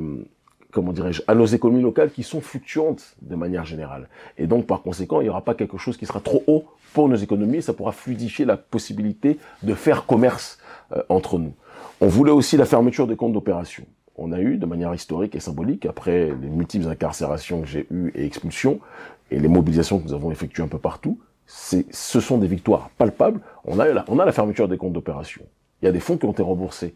[0.71, 4.09] comment dirais-je, à nos économies locales qui sont fluctuantes de manière générale.
[4.37, 7.09] Et donc, par conséquent, il n'y aura pas quelque chose qui sera trop haut pour
[7.09, 10.59] nos économies, ça pourra fluidifier la possibilité de faire commerce
[10.91, 11.53] euh, entre nous.
[11.99, 13.85] On voulait aussi la fermeture des comptes d'opération.
[14.17, 18.11] On a eu, de manière historique et symbolique, après les multiples incarcérations que j'ai eues
[18.15, 18.79] et expulsions,
[19.29, 23.39] et les mobilisations que nous avons effectuées un peu partout, ce sont des victoires palpables.
[23.63, 25.43] On a, la, on a la fermeture des comptes d'opération.
[25.81, 26.95] Il y a des fonds qui ont été remboursés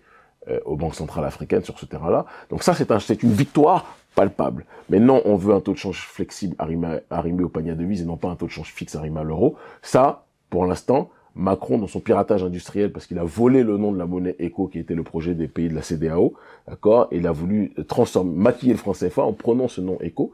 [0.50, 2.26] euh, aux banques centrales africaines sur ce terrain-là.
[2.50, 4.66] Donc ça, c'est un, une victoire palpable.
[4.90, 8.02] Mais non, on veut un taux de change flexible arrimé, arrimé au panier de devises
[8.02, 9.56] et non pas un taux de change fixe arrimé à l'euro.
[9.82, 13.98] Ça, pour l'instant, Macron, dans son piratage industriel, parce qu'il a volé le nom de
[13.98, 16.34] la monnaie ECO, qui était le projet des pays de la CDAO,
[16.68, 20.34] d'accord, il a voulu transformer, maquiller le franc CFA en prenant ce nom ECO,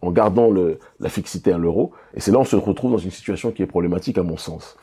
[0.00, 1.92] en gardant le, la fixité à l'euro.
[2.14, 4.36] Et c'est là où on se retrouve dans une situation qui est problématique à mon
[4.36, 4.76] sens.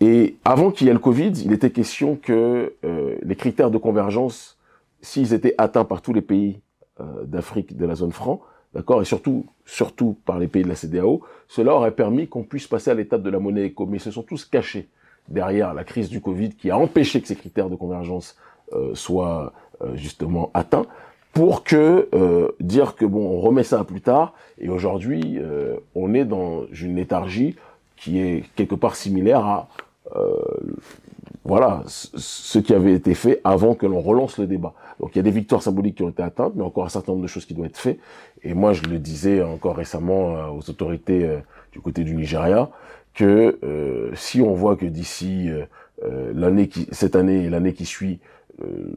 [0.00, 3.78] Et avant qu'il y ait le Covid, il était question que euh, les critères de
[3.78, 4.58] convergence,
[5.00, 6.60] s'ils étaient atteints par tous les pays
[7.00, 8.42] euh, d'Afrique de la zone franc,
[8.76, 12.66] d'accord, et surtout, surtout par les pays de la CDAO, cela aurait permis qu'on puisse
[12.66, 13.86] passer à l'étape de la monnaie éco.
[13.86, 14.88] Mais ils se sont tous cachés
[15.28, 18.36] derrière la crise du Covid qui a empêché que ces critères de convergence
[18.72, 19.52] euh, soient
[19.94, 20.86] justement atteints
[21.36, 24.32] pour que euh, dire que bon, on remet ça à plus tard.
[24.58, 27.56] Et aujourd'hui, euh, on est dans une léthargie
[27.98, 29.68] qui est quelque part similaire à
[30.16, 30.38] euh,
[31.46, 34.74] voilà ce qui avait été fait avant que l'on relance le débat.
[35.00, 37.12] Donc il y a des victoires symboliques qui ont été atteintes, mais encore un certain
[37.12, 37.98] nombre de choses qui doivent être faites.
[38.42, 41.38] Et moi, je le disais encore récemment aux autorités
[41.72, 42.70] du côté du Nigeria
[43.14, 43.58] que
[44.14, 45.50] si on voit que d'ici
[46.34, 48.18] l'année qui cette année et l'année qui suit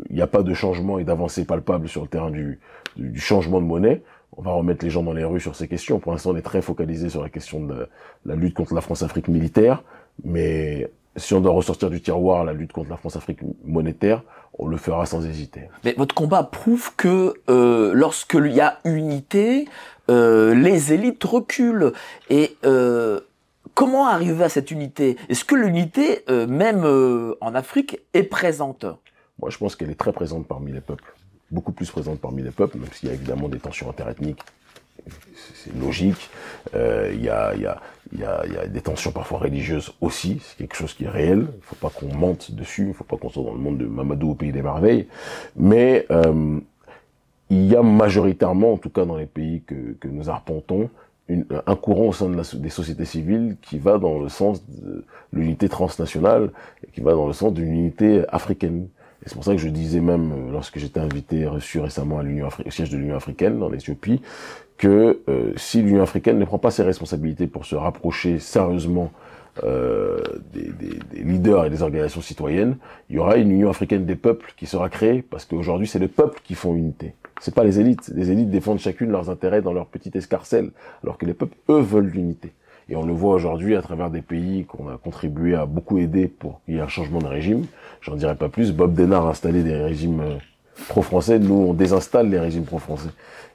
[0.10, 2.60] il n'y a pas de changement et d'avancée palpable sur le terrain du,
[2.96, 4.02] du, changement de monnaie,
[4.38, 6.00] on va remettre les gens dans les rues sur ces questions.
[6.00, 7.88] Pour l'instant, on est très focalisé sur la question de
[8.26, 9.84] la, lutte contre la France-Afrique militaire,
[10.24, 14.24] mais si on doit ressortir du tiroir la lutte contre la France-Afrique monétaire,
[14.58, 15.70] on le fera sans hésiter.
[15.84, 19.68] Mais votre combat prouve que euh, lorsqu'il y a unité,
[20.10, 21.94] euh, les élites reculent.
[22.30, 23.20] Et euh,
[23.74, 25.18] comment arriver à cette unité?
[25.30, 26.86] Est-ce que l'unité, même
[27.40, 28.86] en Afrique, est présente?
[29.40, 31.14] Moi, je pense qu'elle est très présente parmi les peuples.
[31.52, 34.44] Beaucoup plus présente parmi les peuples, même s'il y a évidemment des tensions interethniques.
[35.56, 36.30] C'est logique.
[36.76, 37.82] Euh, il y, a, y, a,
[38.24, 40.40] a, y, a, des tensions parfois religieuses aussi.
[40.42, 41.48] C'est quelque chose qui est réel.
[41.54, 42.84] Il ne faut pas qu'on mente dessus.
[42.84, 45.08] Il ne faut pas qu'on soit dans le monde de Mamadou au pays des merveilles.
[45.56, 46.60] Mais euh,
[47.50, 50.90] il y a majoritairement, en tout cas dans les pays que, nous arpentons,
[51.30, 56.50] un courant au sein des sociétés civiles qui va dans le sens de l'unité transnationale
[56.84, 58.88] et qui va dans le sens d'une unité africaine
[59.26, 62.48] c'est pour ça que je disais même, euh, lorsque j'étais invité, reçu récemment à l'Union
[62.66, 64.22] au siège de l'Union africaine en Éthiopie,
[64.80, 69.12] que euh, si l'Union africaine ne prend pas ses responsabilités pour se rapprocher sérieusement
[69.66, 70.20] euh,
[70.54, 70.72] des,
[71.22, 72.78] leaders et des organisations citoyennes,
[73.10, 76.08] il y aura une Union africaine des peuples qui sera créée, parce qu'aujourd'hui c'est les
[76.08, 77.14] peuples qui font unité.
[77.42, 78.10] C'est pas les élites.
[78.16, 80.72] Les élites défendent chacune leurs intérêts dans leur petite escarcelle,
[81.04, 82.54] alors que les peuples, eux, veulent l'unité.
[82.88, 86.28] Et on le voit aujourd'hui à travers des pays qu'on a contribué à beaucoup aider
[86.28, 87.66] pour qu'il y ait un changement de régime.
[88.02, 88.72] J'en dirai pas plus.
[88.72, 90.38] Bob Denard a installé des régimes euh,
[90.88, 91.40] pro-français.
[91.40, 93.10] Nous, on désinstalle les régimes pro-français.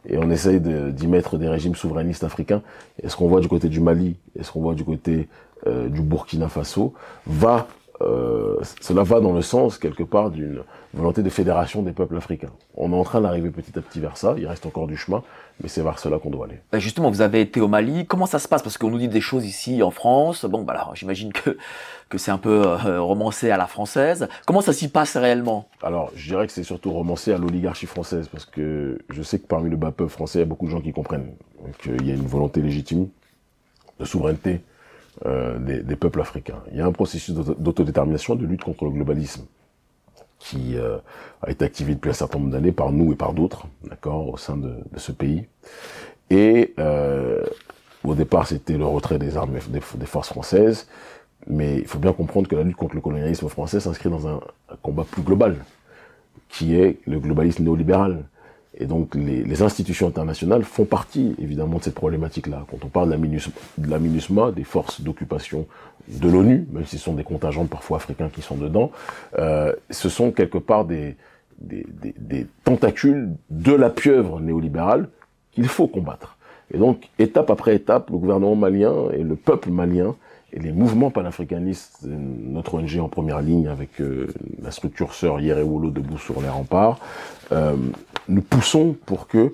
[0.07, 2.63] Et on essaye d'y mettre des régimes souverainistes africains.
[3.03, 5.29] Et ce qu'on voit du côté du Mali, et ce qu'on voit du côté
[5.67, 6.93] euh, du Burkina Faso,
[7.27, 7.67] va
[8.05, 10.61] euh, cela va dans le sens quelque part d'une
[10.93, 12.53] volonté de fédération des peuples africains.
[12.77, 15.23] On est en train d'arriver petit à petit vers ça, il reste encore du chemin,
[15.61, 16.61] mais c'est vers cela qu'on doit aller.
[16.71, 18.63] Ben, justement, vous avez été au Mali, comment ça se passe?
[18.63, 21.57] Parce qu'on nous dit des choses ici en France, bon, alors j'imagine que,
[22.09, 24.29] que c'est un peu euh, romancé à la française.
[24.47, 25.69] Comment ça s'y passe réellement?
[25.83, 29.47] Alors, je dirais que c'est surtout romancé à l'oligarchie française, parce que je sais que
[29.47, 31.33] parmi le bas peuple français, il y a beaucoup de gens qui comprennent
[31.83, 33.09] qu'il y a une volonté légitime
[33.99, 34.61] de souveraineté
[35.27, 36.63] euh, des, des, peuples africains.
[36.71, 39.47] Il y a un processus d'autodétermination, de lutte contre le globalisme
[40.39, 40.99] qui euh,
[41.43, 44.37] a été activé depuis un certain nombre d'années par nous et par d'autres, d'accord, au
[44.37, 45.47] sein de, de, ce pays.
[46.29, 47.43] Et euh,
[48.05, 50.87] au départ, c'était le retrait des armes des, forces françaises,
[51.47, 54.41] mais il faut bien comprendre que la lutte contre le colonialisme français s'inscrit dans un
[54.83, 55.57] combat plus global,
[56.51, 58.25] qui est le globalisme néolibéral.
[58.79, 62.67] Et donc les, institutions internationales font partie évidemment de cette problématique-là.
[62.71, 65.67] Quand on parle de la MINUSMA, des forces d'occupation
[66.09, 68.91] de l'ONU, même si ce sont des contingents parfois africains qui sont dedans,
[69.39, 71.17] euh, ce sont quelque part des,
[72.65, 75.09] tentacules de la pieuvre néolibérale
[75.53, 76.37] qu'il faut combattre.
[76.73, 80.17] Et donc, étape après étape, le gouvernement malien et le peuple malien
[80.55, 84.29] et les mouvements panafricanistes, notre ONG en première ligne avec euh,
[84.63, 87.01] la structure sœur Yerewolo debout sur les remparts,
[87.51, 87.75] euh,
[88.29, 89.53] nous poussons pour que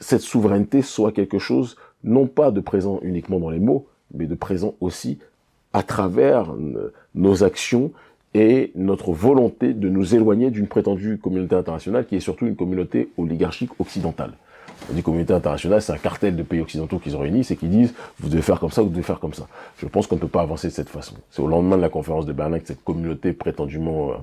[0.00, 4.34] cette souveraineté soit quelque chose non pas de présent uniquement dans les mots, mais de
[4.34, 5.18] présent aussi
[5.72, 6.52] à travers
[7.14, 7.90] nos actions
[8.34, 13.10] et notre volonté de nous éloigner d'une prétendue communauté internationale qui est surtout une communauté
[13.16, 14.32] oligarchique occidentale.
[14.90, 17.94] Dit communauté internationale, c'est un cartel de pays occidentaux qui se réunissent et qui disent
[18.18, 19.46] vous devez faire comme ça, vous devez faire comme ça.
[19.78, 21.14] Je pense qu'on ne peut pas avancer de cette façon.
[21.30, 24.14] C'est au lendemain de la conférence de Berlin que cette communauté prétendument euh,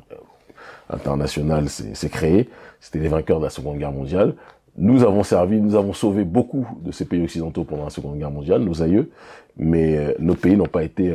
[0.89, 2.50] internationale s'est créée.
[2.82, 4.36] C'était les vainqueurs de la Seconde Guerre mondiale.
[4.78, 8.32] Nous avons servi, nous avons sauvé beaucoup de ces pays occidentaux pendant la Seconde Guerre
[8.32, 9.10] mondiale, nos aïeux,
[9.58, 11.13] mais euh, nos pays n'ont pas été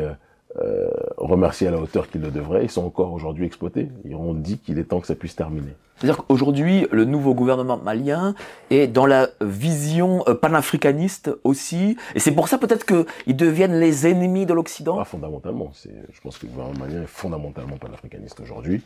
[0.63, 2.65] euh, remerciés à la hauteur qu'ils le devraient.
[2.65, 3.89] Ils sont encore aujourd'hui exploités.
[4.05, 5.73] Ils ont dit qu'il est temps que ça puisse terminer.
[5.97, 8.35] C'est-à-dire qu'aujourd'hui, le nouveau gouvernement malien
[8.71, 14.07] est dans la vision euh, panafricaniste aussi, et c'est pour ça peut-être qu'ils deviennent les
[14.07, 15.73] ennemis de l'Occident Pas fondamentalement.
[15.85, 18.83] Je pense que le gouvernement malien est fondamentalement panafricaniste aujourd'hui.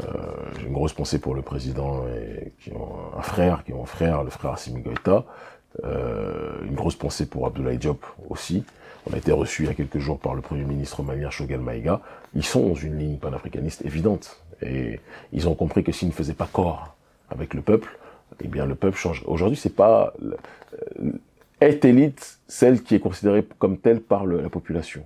[0.00, 0.04] Euh,
[0.58, 3.86] J'ai une grosse pensée pour le président et qui ont un frère, qui ont un
[3.86, 5.24] frère, le frère Assimi Goïta.
[5.84, 8.64] Euh, une grosse pensée pour Abdoulaye Diop aussi.
[9.06, 11.60] On a été reçu il y a quelques jours par le Premier ministre malien Shogel
[11.60, 12.00] Maïga.
[12.34, 14.42] Ils sont dans une ligne panafricaniste évidente.
[14.62, 15.00] Et
[15.32, 16.94] ils ont compris que s'ils ne faisaient pas corps
[17.30, 17.98] avec le peuple,
[18.40, 19.22] eh bien le peuple change.
[19.26, 21.12] Aujourd'hui, c'est pas euh,
[21.60, 25.04] est élite celle qui est considérée comme telle par la population.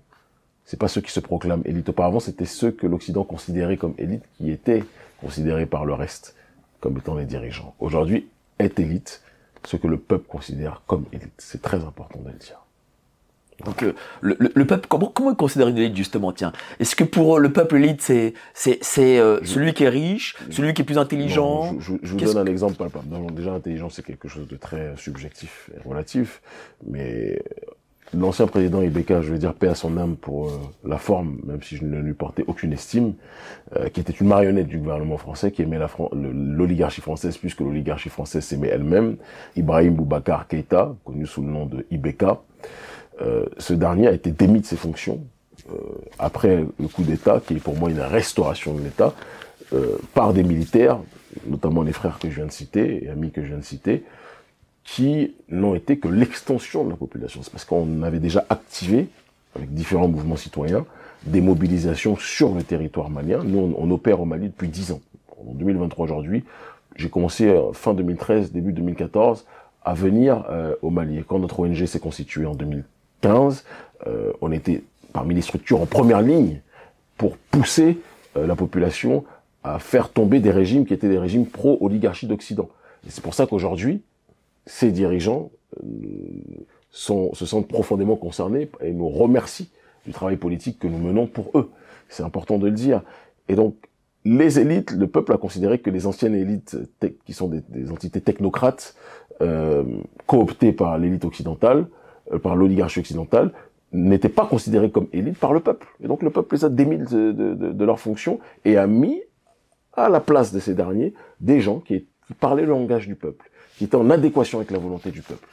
[0.64, 1.88] C'est pas ceux qui se proclament élite.
[1.88, 4.85] Auparavant, c'était ceux que l'Occident considérait comme élite qui étaient
[5.20, 6.35] considérés par le reste
[6.80, 7.74] comme étant les dirigeants.
[7.78, 8.28] Aujourd'hui,
[8.59, 9.22] est élite
[9.64, 11.32] ce que le peuple considère comme élite.
[11.38, 12.65] C'est très important de le dire.
[13.64, 16.94] Donc euh, le, le, le, peuple, comment, comment il considère une élite justement Tiens, est-ce
[16.94, 20.82] que pour le peuple élite, c'est c'est c'est euh, celui qui est riche, celui qui
[20.82, 21.72] est plus intelligent?
[21.72, 23.06] Non, Je, je, je vous donne un exemple palpable.
[23.34, 26.42] déjà, l'intelligence c'est quelque chose de très subjectif et relatif,
[26.86, 27.42] mais
[28.14, 31.62] l'ancien président Ibeka, je veux dire paix à son âme pour euh, la forme, même
[31.62, 33.14] si je ne lui portais aucune estime,
[33.76, 35.80] euh, qui était une marionnette du gouvernement français, qui aimait
[36.12, 39.16] l'oligarchie française plus que l'oligarchie française s'aimait elle-même,
[39.56, 42.40] Ibrahim Boubacar Keïta, connu sous le nom de Ibeka.
[43.22, 45.24] Euh, ce dernier a été démis de ses fonctions
[45.70, 45.76] euh,
[46.18, 49.14] après le coup d'État, qui est pour moi une restauration de l'État,
[49.72, 50.98] euh, par des militaires,
[51.46, 54.05] notamment les frères que je viens de citer et amis que je viens de citer,
[54.85, 57.42] qui n'ont été que l'extension de la population.
[57.42, 59.09] C'est parce qu'on avait déjà activé,
[59.57, 60.85] avec différents mouvements citoyens,
[61.24, 63.42] des mobilisations sur le territoire malien.
[63.42, 65.00] Nous, on, opère au Mali depuis 10 ans.
[65.44, 66.44] En 2023 aujourd'hui,
[66.94, 69.44] j'ai commencé fin 2013, début 2014,
[69.87, 71.18] à venir euh, au Mali.
[71.18, 72.55] Et quand notre ONG s'est constituée en
[73.22, 73.64] 2015, 15,
[74.07, 76.61] euh, on était parmi les structures en première ligne
[77.16, 77.98] pour pousser
[78.37, 79.24] euh, la population
[79.64, 82.68] à faire tomber des régimes qui étaient des régimes pro-oligarchie d'Occident.
[83.09, 84.02] C'est pour ça qu'aujourd'hui,
[84.66, 85.50] ces dirigeants
[85.83, 85.87] euh,
[86.90, 89.68] sont, se sentent profondément concernés et nous remercient
[90.05, 91.70] du travail politique que nous menons pour eux.
[92.09, 93.02] C'est important de le dire.
[93.48, 93.74] Et donc,
[94.24, 96.76] les élites, le peuple a considéré que les anciennes élites,
[97.24, 98.94] qui sont des, des entités technocrates,
[99.42, 99.85] euh,
[100.26, 101.87] cooptées par l'élite occidentale,
[102.42, 103.52] par l'oligarchie occidentale,
[103.92, 105.86] n'étaient pas considérés comme élites par le peuple.
[106.02, 109.22] Et donc le peuple les a démis de, de, de, leurs fonctions et a mis
[109.92, 113.50] à la place de ces derniers des gens qui, qui, parlaient le langage du peuple,
[113.76, 115.48] qui étaient en adéquation avec la volonté du peuple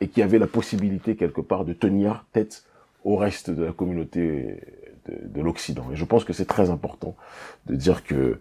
[0.00, 2.64] et qui avaient la possibilité quelque part de tenir tête
[3.04, 4.60] au reste de la communauté
[5.06, 5.86] de, de l'Occident.
[5.92, 7.16] Et je pense que c'est très important
[7.66, 8.38] de dire que euh,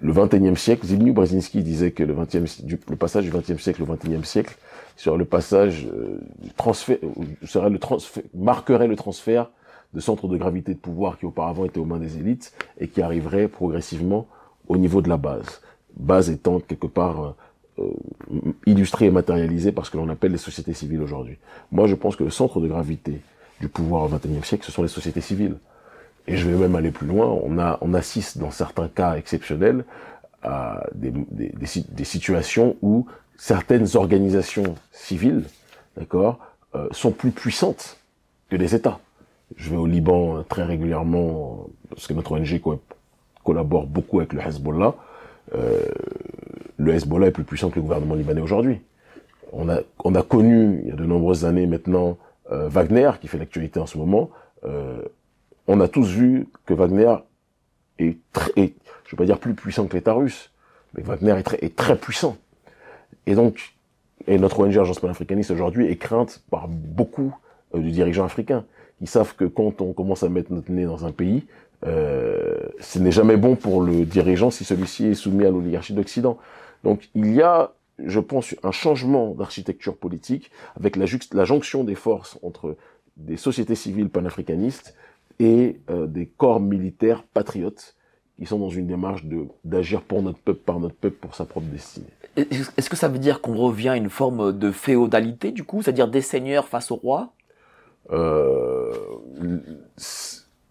[0.00, 3.86] le XXIe siècle, Zbigniew Brzezinski disait que le, 20e, le passage du XXe siècle au
[3.86, 4.56] XXIe siècle
[4.96, 6.18] sur le passage euh,
[6.56, 6.98] transfert,
[7.44, 9.50] serait le transfert, marquerait le transfert
[9.94, 13.02] de centres de gravité de pouvoir qui auparavant étaient aux mains des élites et qui
[13.02, 14.26] arriverait progressivement
[14.68, 15.60] au niveau de la base.
[15.96, 17.34] Base étant quelque part
[17.78, 17.92] euh,
[18.64, 21.38] illustrée et matérialisée par ce que l'on appelle les sociétés civiles aujourd'hui.
[21.70, 23.20] Moi, je pense que le centre de gravité
[23.60, 25.56] du pouvoir au XXIe siècle, ce sont les sociétés civiles.
[26.26, 27.26] Et je vais même aller plus loin.
[27.26, 29.84] On, a, on assiste dans certains cas exceptionnels
[30.42, 33.06] à des, des, des, des situations où
[33.38, 35.44] certaines organisations civiles,
[35.96, 36.38] d'accord,
[36.74, 37.98] euh, sont plus puissantes
[38.50, 39.00] que les États.
[39.56, 42.80] Je vais au Liban très régulièrement parce que notre ONG co
[43.44, 44.94] collabore beaucoup avec le Hezbollah.
[45.54, 45.80] Euh,
[46.76, 48.80] le Hezbollah est plus puissant que le gouvernement libanais aujourd'hui.
[49.52, 52.18] On a, on a connu il y a de nombreuses années maintenant
[52.50, 54.30] euh, Wagner qui fait l'actualité en ce moment.
[54.64, 55.00] Euh,
[55.68, 57.14] on a tous vu que Wagner
[57.98, 60.50] est très, est, je vais pas dire plus puissant que l'État russe,
[60.94, 62.36] mais Wagner est très, est très puissant.
[63.26, 63.74] Et donc,
[64.26, 67.36] et notre ONG Agence panafricaniste aujourd'hui est crainte par beaucoup
[67.74, 68.64] euh, de dirigeants africains
[68.98, 71.44] qui savent que quand on commence à mettre notre nez dans un pays,
[71.84, 76.38] euh, ce n'est jamais bon pour le dirigeant si celui-ci est soumis à l'oligarchie d'Occident.
[76.82, 81.94] Donc il y a, je pense, un changement d'architecture politique avec la, la, jonction des
[81.94, 82.76] forces entre
[83.16, 84.94] des sociétés civiles panafricanistes
[85.38, 87.96] et euh, des corps militaires patriotes
[88.38, 89.24] qui sont dans une démarche
[89.64, 92.06] d'agir pour notre peuple, par notre peuple, pour sa propre destinée.
[92.36, 96.08] Est-ce que ça veut dire qu'on revient à une forme de féodalité, du coup, c'est-à-dire
[96.08, 97.32] des seigneurs face au roi?
[98.10, 98.92] Euh,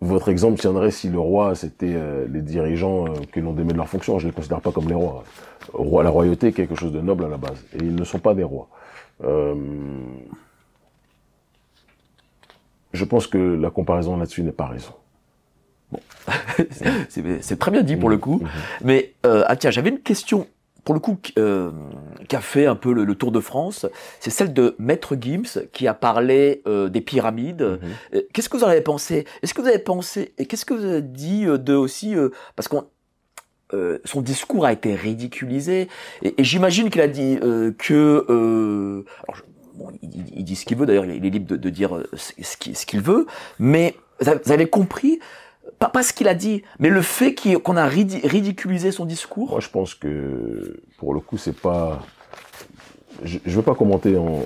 [0.01, 3.77] Votre exemple tiendrait si le roi, c'était euh, les dirigeants euh, que l'on démet de
[3.77, 4.19] leur fonction.
[4.19, 5.23] Je ne les considère pas comme les rois.
[5.73, 8.19] Roi, la royauté est quelque chose de noble à la base, et ils ne sont
[8.19, 8.67] pas des rois.
[9.23, 9.55] Euh,
[12.93, 14.93] je pense que la comparaison là-dessus n'est pas raison.
[17.41, 18.39] C'est très bien dit pour le coup.
[18.39, 18.47] Mmh.
[18.83, 20.47] Mais euh, ah tiens, j'avais une question
[20.83, 21.71] pour le coup euh,
[22.29, 23.85] qui a fait un peu le, le tour de France.
[24.19, 27.79] C'est celle de Maître Gims qui a parlé euh, des pyramides.
[28.13, 28.19] Mmh.
[28.33, 29.25] Qu'est-ce que vous en avez pensé?
[29.41, 32.15] Est-ce que vous avez pensé et qu'est-ce que vous avez dit de aussi
[32.55, 32.85] parce qu'on
[33.73, 35.87] euh, son discours a été ridiculisé
[36.21, 39.41] et, et j'imagine qu'il a dit euh, que euh, alors,
[39.73, 42.85] bon, il, il, dit ce qu'il veut d'ailleurs il est libre de, de dire ce
[42.85, 43.25] qu'il veut
[43.57, 45.19] mais vous avez compris
[45.79, 49.49] pas, ce qu'il a dit, mais le fait qu'on a ridiculisé son discours.
[49.49, 52.01] Moi, je pense que pour le coup, c'est pas.
[53.23, 54.17] Je ne veux pas commenter.
[54.17, 54.41] En...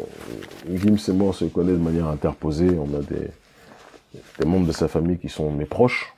[0.67, 2.69] Et moi, on se connaît de manière interposée.
[2.69, 6.13] On a des, membres de sa famille qui sont mes proches,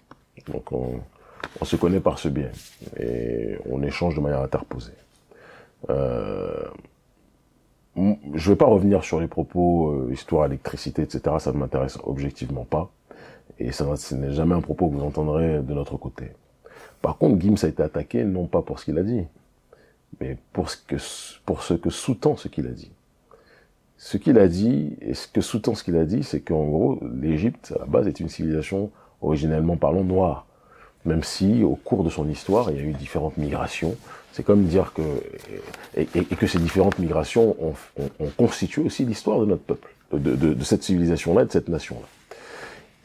[0.48, 1.02] donc on,
[1.64, 2.52] se connaît par ce biais
[3.00, 4.94] et on échange de manière interposée.
[5.90, 6.64] Euh...
[8.34, 11.36] Je vais pas revenir sur les propos euh, histoire électricité, etc.
[11.40, 12.90] Ça ne m'intéresse objectivement pas.
[13.60, 16.32] Et ça, ce n'est jamais un propos que vous entendrez de notre côté.
[17.02, 19.24] Par contre, Gims a été attaqué non pas pour ce qu'il a dit,
[20.20, 20.96] mais pour ce que,
[21.46, 22.92] pour ce que sous-tend ce qu'il a dit.
[23.98, 27.00] Ce qu'il a dit, et ce que sous-tend ce qu'il a dit, c'est qu'en gros,
[27.22, 28.90] l'Égypte, à la base, est une civilisation
[29.22, 30.48] originellement parlant noire.
[31.06, 33.96] Même si, au cours de son histoire, il y a eu différentes migrations.
[34.34, 35.02] C'est comme dire que,
[35.98, 37.74] et, que ces différentes migrations ont,
[38.38, 42.08] constitué aussi l'histoire de notre peuple, de, de- de cette civilisation-là, de cette nation-là.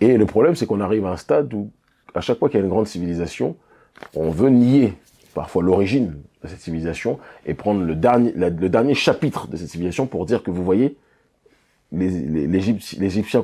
[0.01, 1.71] Et le problème, c'est qu'on arrive à un stade où,
[2.15, 3.57] à chaque fois qu'il y a une grande civilisation,
[4.15, 4.95] on veut nier
[5.35, 10.07] parfois l'origine de cette civilisation et prendre le dernier, le dernier chapitre de cette civilisation
[10.07, 10.97] pour dire que vous voyez,
[11.93, 12.61] les,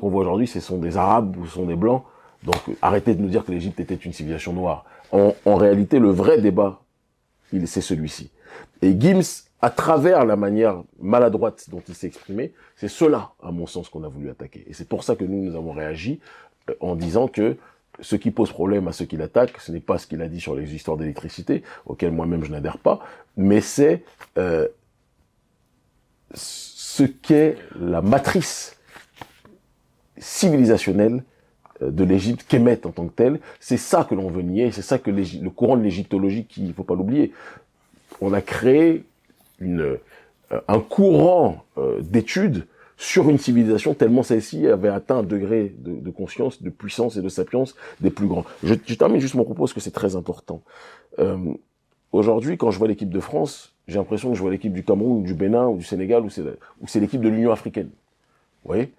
[0.00, 2.05] qu'on voit aujourd'hui, ce sont des Arabes ou ce sont des Blancs.
[2.42, 4.84] Donc arrêtez de nous dire que l'Égypte était une civilisation noire.
[5.12, 6.80] En, en réalité, le vrai débat,
[7.53, 8.30] il c'est celui-ci.
[8.80, 13.67] Et Gims, à travers la manière maladroite dont il s'est exprimé, c'est cela, à mon
[13.67, 14.65] sens, qu'on a voulu attaquer.
[14.67, 16.19] Et c'est pour ça que nous, nous avons réagi
[16.69, 17.57] euh, en disant que
[18.01, 20.41] ce qui pose problème à ceux qui l'attaquent, ce n'est pas ce qu'il a dit
[20.41, 23.07] sur les histoires d'électricité, auxquelles moi-même je n'adhère pas,
[23.37, 24.03] mais c'est
[24.37, 24.67] euh,
[26.35, 28.77] ce qu'est la matrice
[30.19, 31.23] civilisationnelle
[31.83, 33.41] euh, de l'Égypte qu'émettent en tant que telle.
[33.61, 36.75] C'est ça que l'on veut nier, c'est ça que le courant de l'égyptologie, qui, il
[36.75, 37.33] faut pas l'oublier,
[38.21, 39.05] on a créé
[39.69, 39.97] euh,
[40.69, 46.63] un courant euh, d'études sur une civilisation tellement celle-ci avait atteint un degré de, conscience,
[46.63, 48.45] de puissance et de sapience des plus grands.
[48.63, 50.63] Je, termine juste mon propos parce que c'est très important.
[51.19, 51.37] Euh,
[52.13, 55.21] Aujourd'hui, quand je vois l'équipe de France, j'ai l'impression que je vois l'équipe du Cameroun,
[55.21, 57.89] ou du Bénin, ou du Sénégal, ou c'est l'équipe de l'Union africaine.
[58.65, 58.93] Vous voyez?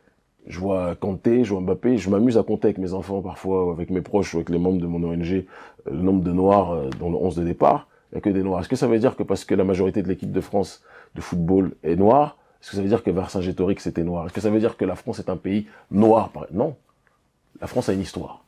[0.47, 3.91] Je vois Kanté, je vois Mbappé, je m'amuse à compter avec mes enfants parfois, avec
[3.91, 5.45] mes proches, ou avec les membres de mon ONG,
[5.85, 7.87] le nombre de Noirs dans le 11 de départ,
[8.21, 8.61] que des Noirs.
[8.61, 10.83] Est-ce que ça veut dire que parce que la majorité de l'équipe de France
[11.15, 14.25] de football est noire, est-ce que ça veut dire que Vercingétorix c'était noir?
[14.25, 16.75] Est-ce que ça veut dire que la France est un pays noir Non.
[17.59, 18.43] La France a une histoire.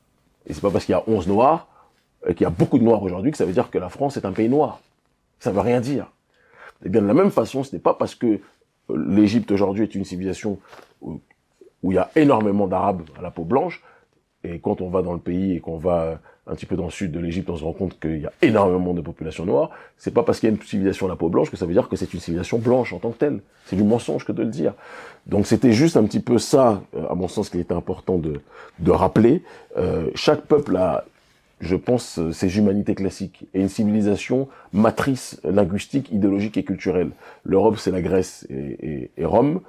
[0.47, 1.67] Et c'est pas parce qu'il y a 11 noirs,
[2.27, 4.17] et qu'il y a beaucoup de noirs aujourd'hui, que ça veut dire que la France
[4.17, 4.79] est un pays noir.
[5.39, 6.11] Ça veut rien dire.
[6.83, 8.39] Et bien de la même façon, ce n'est pas parce que
[8.89, 10.59] euh, l'Égypte aujourd'hui est une civilisation
[11.01, 11.19] où,
[11.83, 13.83] il y a énormément d'Arabes à la peau blanche,
[14.43, 16.15] et quand on va dans le pays et qu'on va euh,
[16.47, 18.31] un petit peu dans le sud de l'Égypte, on se rend compte qu'il y a
[18.43, 19.71] énormément de population noire.
[19.97, 21.73] C'est pas parce qu'il y a une civilisation à la peau blanche que ça veut
[21.73, 23.39] dire que c'est une civilisation blanche en tant que telle.
[23.65, 24.73] C'est du mensonge que de le dire.
[25.25, 28.41] Donc c'était juste un petit peu ça, euh, à mon sens, qu'il était important de,
[28.79, 29.41] de rappeler.
[29.77, 31.05] Euh, chaque peuple a,
[31.61, 37.09] je pense, euh, ses humanités classiques et une civilisation matrice linguistique, idéologique et culturelle.
[37.43, 38.55] L'Europe, c'est la Grèce et,
[38.87, 39.61] et- et Rome,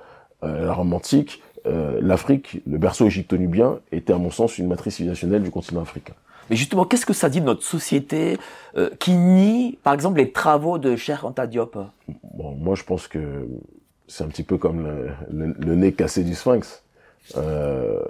[0.45, 1.43] euh, la Rome antique.
[1.65, 6.15] Euh, L'Afrique, le berceau égypto-nubien, était à mon sens une matrice civilisationnelle du continent africain.
[6.51, 8.39] Mais justement, qu'est-ce que ça dit de notre société
[8.77, 11.77] euh, qui nie, par exemple, les travaux de Cheikh Anta Diop?
[12.35, 13.47] Bon, moi, je pense que
[14.09, 16.83] c'est un petit peu comme le, le- le nez cassé du sphinx.
[17.37, 18.01] Euh,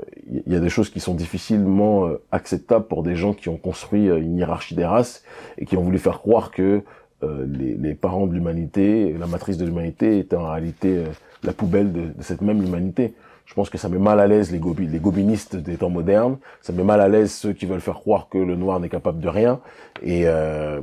[0.46, 3.56] Il y a des choses qui sont difficilement euh, acceptables pour des gens qui ont
[3.56, 5.22] construit euh, une hiérarchie des races
[5.56, 6.82] et qui ont voulu faire croire que
[7.22, 11.06] euh, les, les parents de l'humanité, la matrice de l'humanité, étaient en réalité euh,
[11.44, 13.14] la poubelle de, de cette même humanité.
[13.46, 16.36] Je pense que ça met mal à l'aise les, gobi- les gobinistes des temps modernes,
[16.60, 19.20] ça met mal à l'aise ceux qui veulent faire croire que le noir n'est capable
[19.20, 19.60] de rien,
[20.02, 20.80] et euh,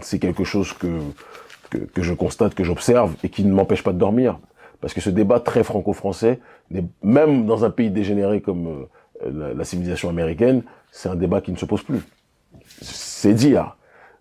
[0.00, 1.00] c'est quelque chose que,
[1.68, 4.38] que, que je constate, que j'observe, et qui ne m'empêche pas de dormir.
[4.80, 6.38] Parce que ce débat très franco-français,
[7.02, 8.86] même dans un pays dégénéré comme
[9.26, 12.00] euh, la, la civilisation américaine, c'est un débat qui ne se pose plus.
[12.80, 13.76] C'est dire.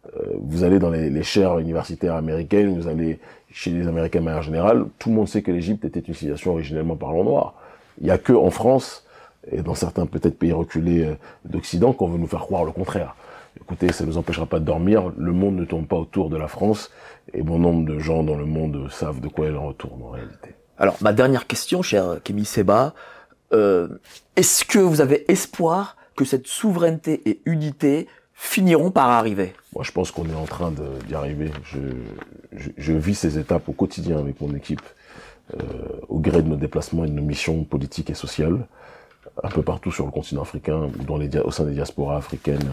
[0.05, 3.19] Euh, vous allez dans les, les chaires universitaires américaines, vous allez
[3.51, 6.51] chez les Américains de manière générale, tout le monde sait que l'Égypte était une civilisation
[6.51, 7.55] originellement parlant noir.
[7.99, 9.05] Il n'y a que en France
[9.51, 13.15] et dans certains peut-être pays reculés euh, d'Occident qu'on veut nous faire croire le contraire.
[13.59, 15.11] Écoutez, ça ne nous empêchera pas de dormir.
[15.17, 16.91] Le monde ne tourne pas autour de la France
[17.33, 20.09] et bon nombre de gens dans le monde savent de quoi il en retourne en
[20.09, 20.55] réalité.
[20.77, 22.93] Alors, ma dernière question, cher Kémy Seba,
[23.51, 23.87] euh,
[24.35, 28.07] est-ce que vous avez espoir que cette souveraineté et unité
[28.39, 31.51] finiront par arriver Moi, je pense qu'on est en train d'y arriver.
[31.65, 34.81] Je, vis ces étapes au quotidien avec mon équipe,
[35.53, 35.63] euh,
[36.07, 38.65] au gré de nos déplacements et de nos missions politiques et sociales,
[39.43, 40.89] un peu partout sur le continent africain,
[41.43, 42.69] au sein des diasporas africaines,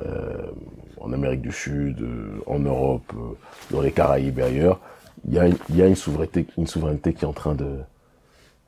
[0.00, 0.46] euh,
[1.00, 3.12] en Amérique du Sud, euh, en Europe,
[3.72, 4.80] dans les Caraïbes et ailleurs.
[5.26, 7.80] Il y a, une, souveraineté, une souveraineté qui est en train de,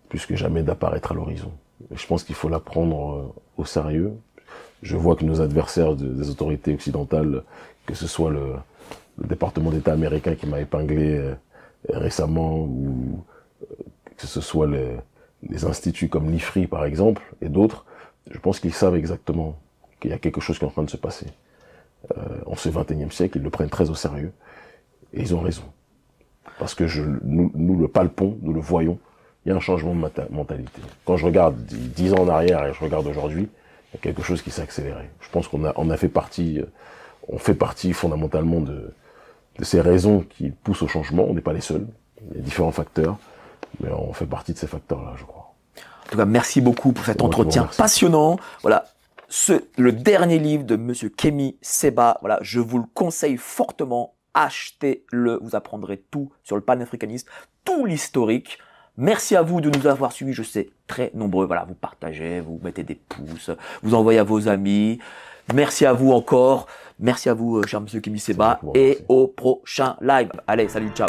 [0.09, 1.53] plus que jamais, d'apparaître à l'horizon.
[1.95, 4.13] Je pense qu'il faut la prendre au sérieux.
[4.83, 7.43] Je vois que nos adversaires de- des autorités occidentales,
[7.87, 8.55] que ce soit le,
[9.19, 11.35] département d'État américain qui m'a épinglé euh,
[11.89, 13.25] récemment, ou
[13.63, 13.75] euh,
[14.17, 17.87] que ce soit les, instituts comme l'IFRI par exemple, et d'autres,
[18.31, 19.57] je pense qu'ils savent exactement
[20.01, 21.27] qu'il y a quelque chose qui est en train de se passer.
[22.17, 24.33] Euh, en ce 21e siècle, ils le prennent très au sérieux,
[25.15, 25.63] et ils ont raison.
[26.59, 26.85] Parce que
[27.25, 28.99] nous, le palpons, nous le voyons,
[29.45, 30.01] il y a un changement de
[30.31, 30.81] mentalité.
[31.05, 33.49] Quand je regarde dix ans en arrière et je regarde aujourd'hui,
[33.97, 35.09] il y a quelque chose qui s'est accéléré.
[35.21, 36.67] Je pense qu'on a, on a fait partie, euh,
[37.29, 38.93] on fait partie fondamentalement de,
[39.59, 41.25] de ces raisons qui poussent au changement.
[41.27, 41.87] On n'est pas les seuls.
[42.31, 43.17] Il y a différents facteurs,
[43.81, 45.55] mais on fait partie de ces facteurs-là, je crois.
[45.77, 48.39] En tout cas, merci beaucoup pour cet entretien passionnant.
[48.61, 48.85] Voilà.
[49.29, 54.15] Ce, le dernier livre de Monsieur Kemi Seba, voilà, je vous le conseille fortement.
[54.35, 57.29] Achetez-le, vous apprendrez tout sur le panafricanisme,
[57.65, 58.59] tout l'historique.
[58.97, 61.47] Merci à vous de nous avoir suivis, je sais, très nombreux.
[61.47, 63.51] Voilà, vous partagez, vous mettez des pouces,
[63.83, 64.99] vous envoyez à vos amis.
[65.55, 66.67] Merci à vous encore.
[66.99, 68.61] Merci à vous, euh, cher Monsieur Kemi Seba.
[68.75, 69.05] Et merci.
[69.09, 70.31] au prochain live.
[70.47, 71.09] Allez, salut, ciao.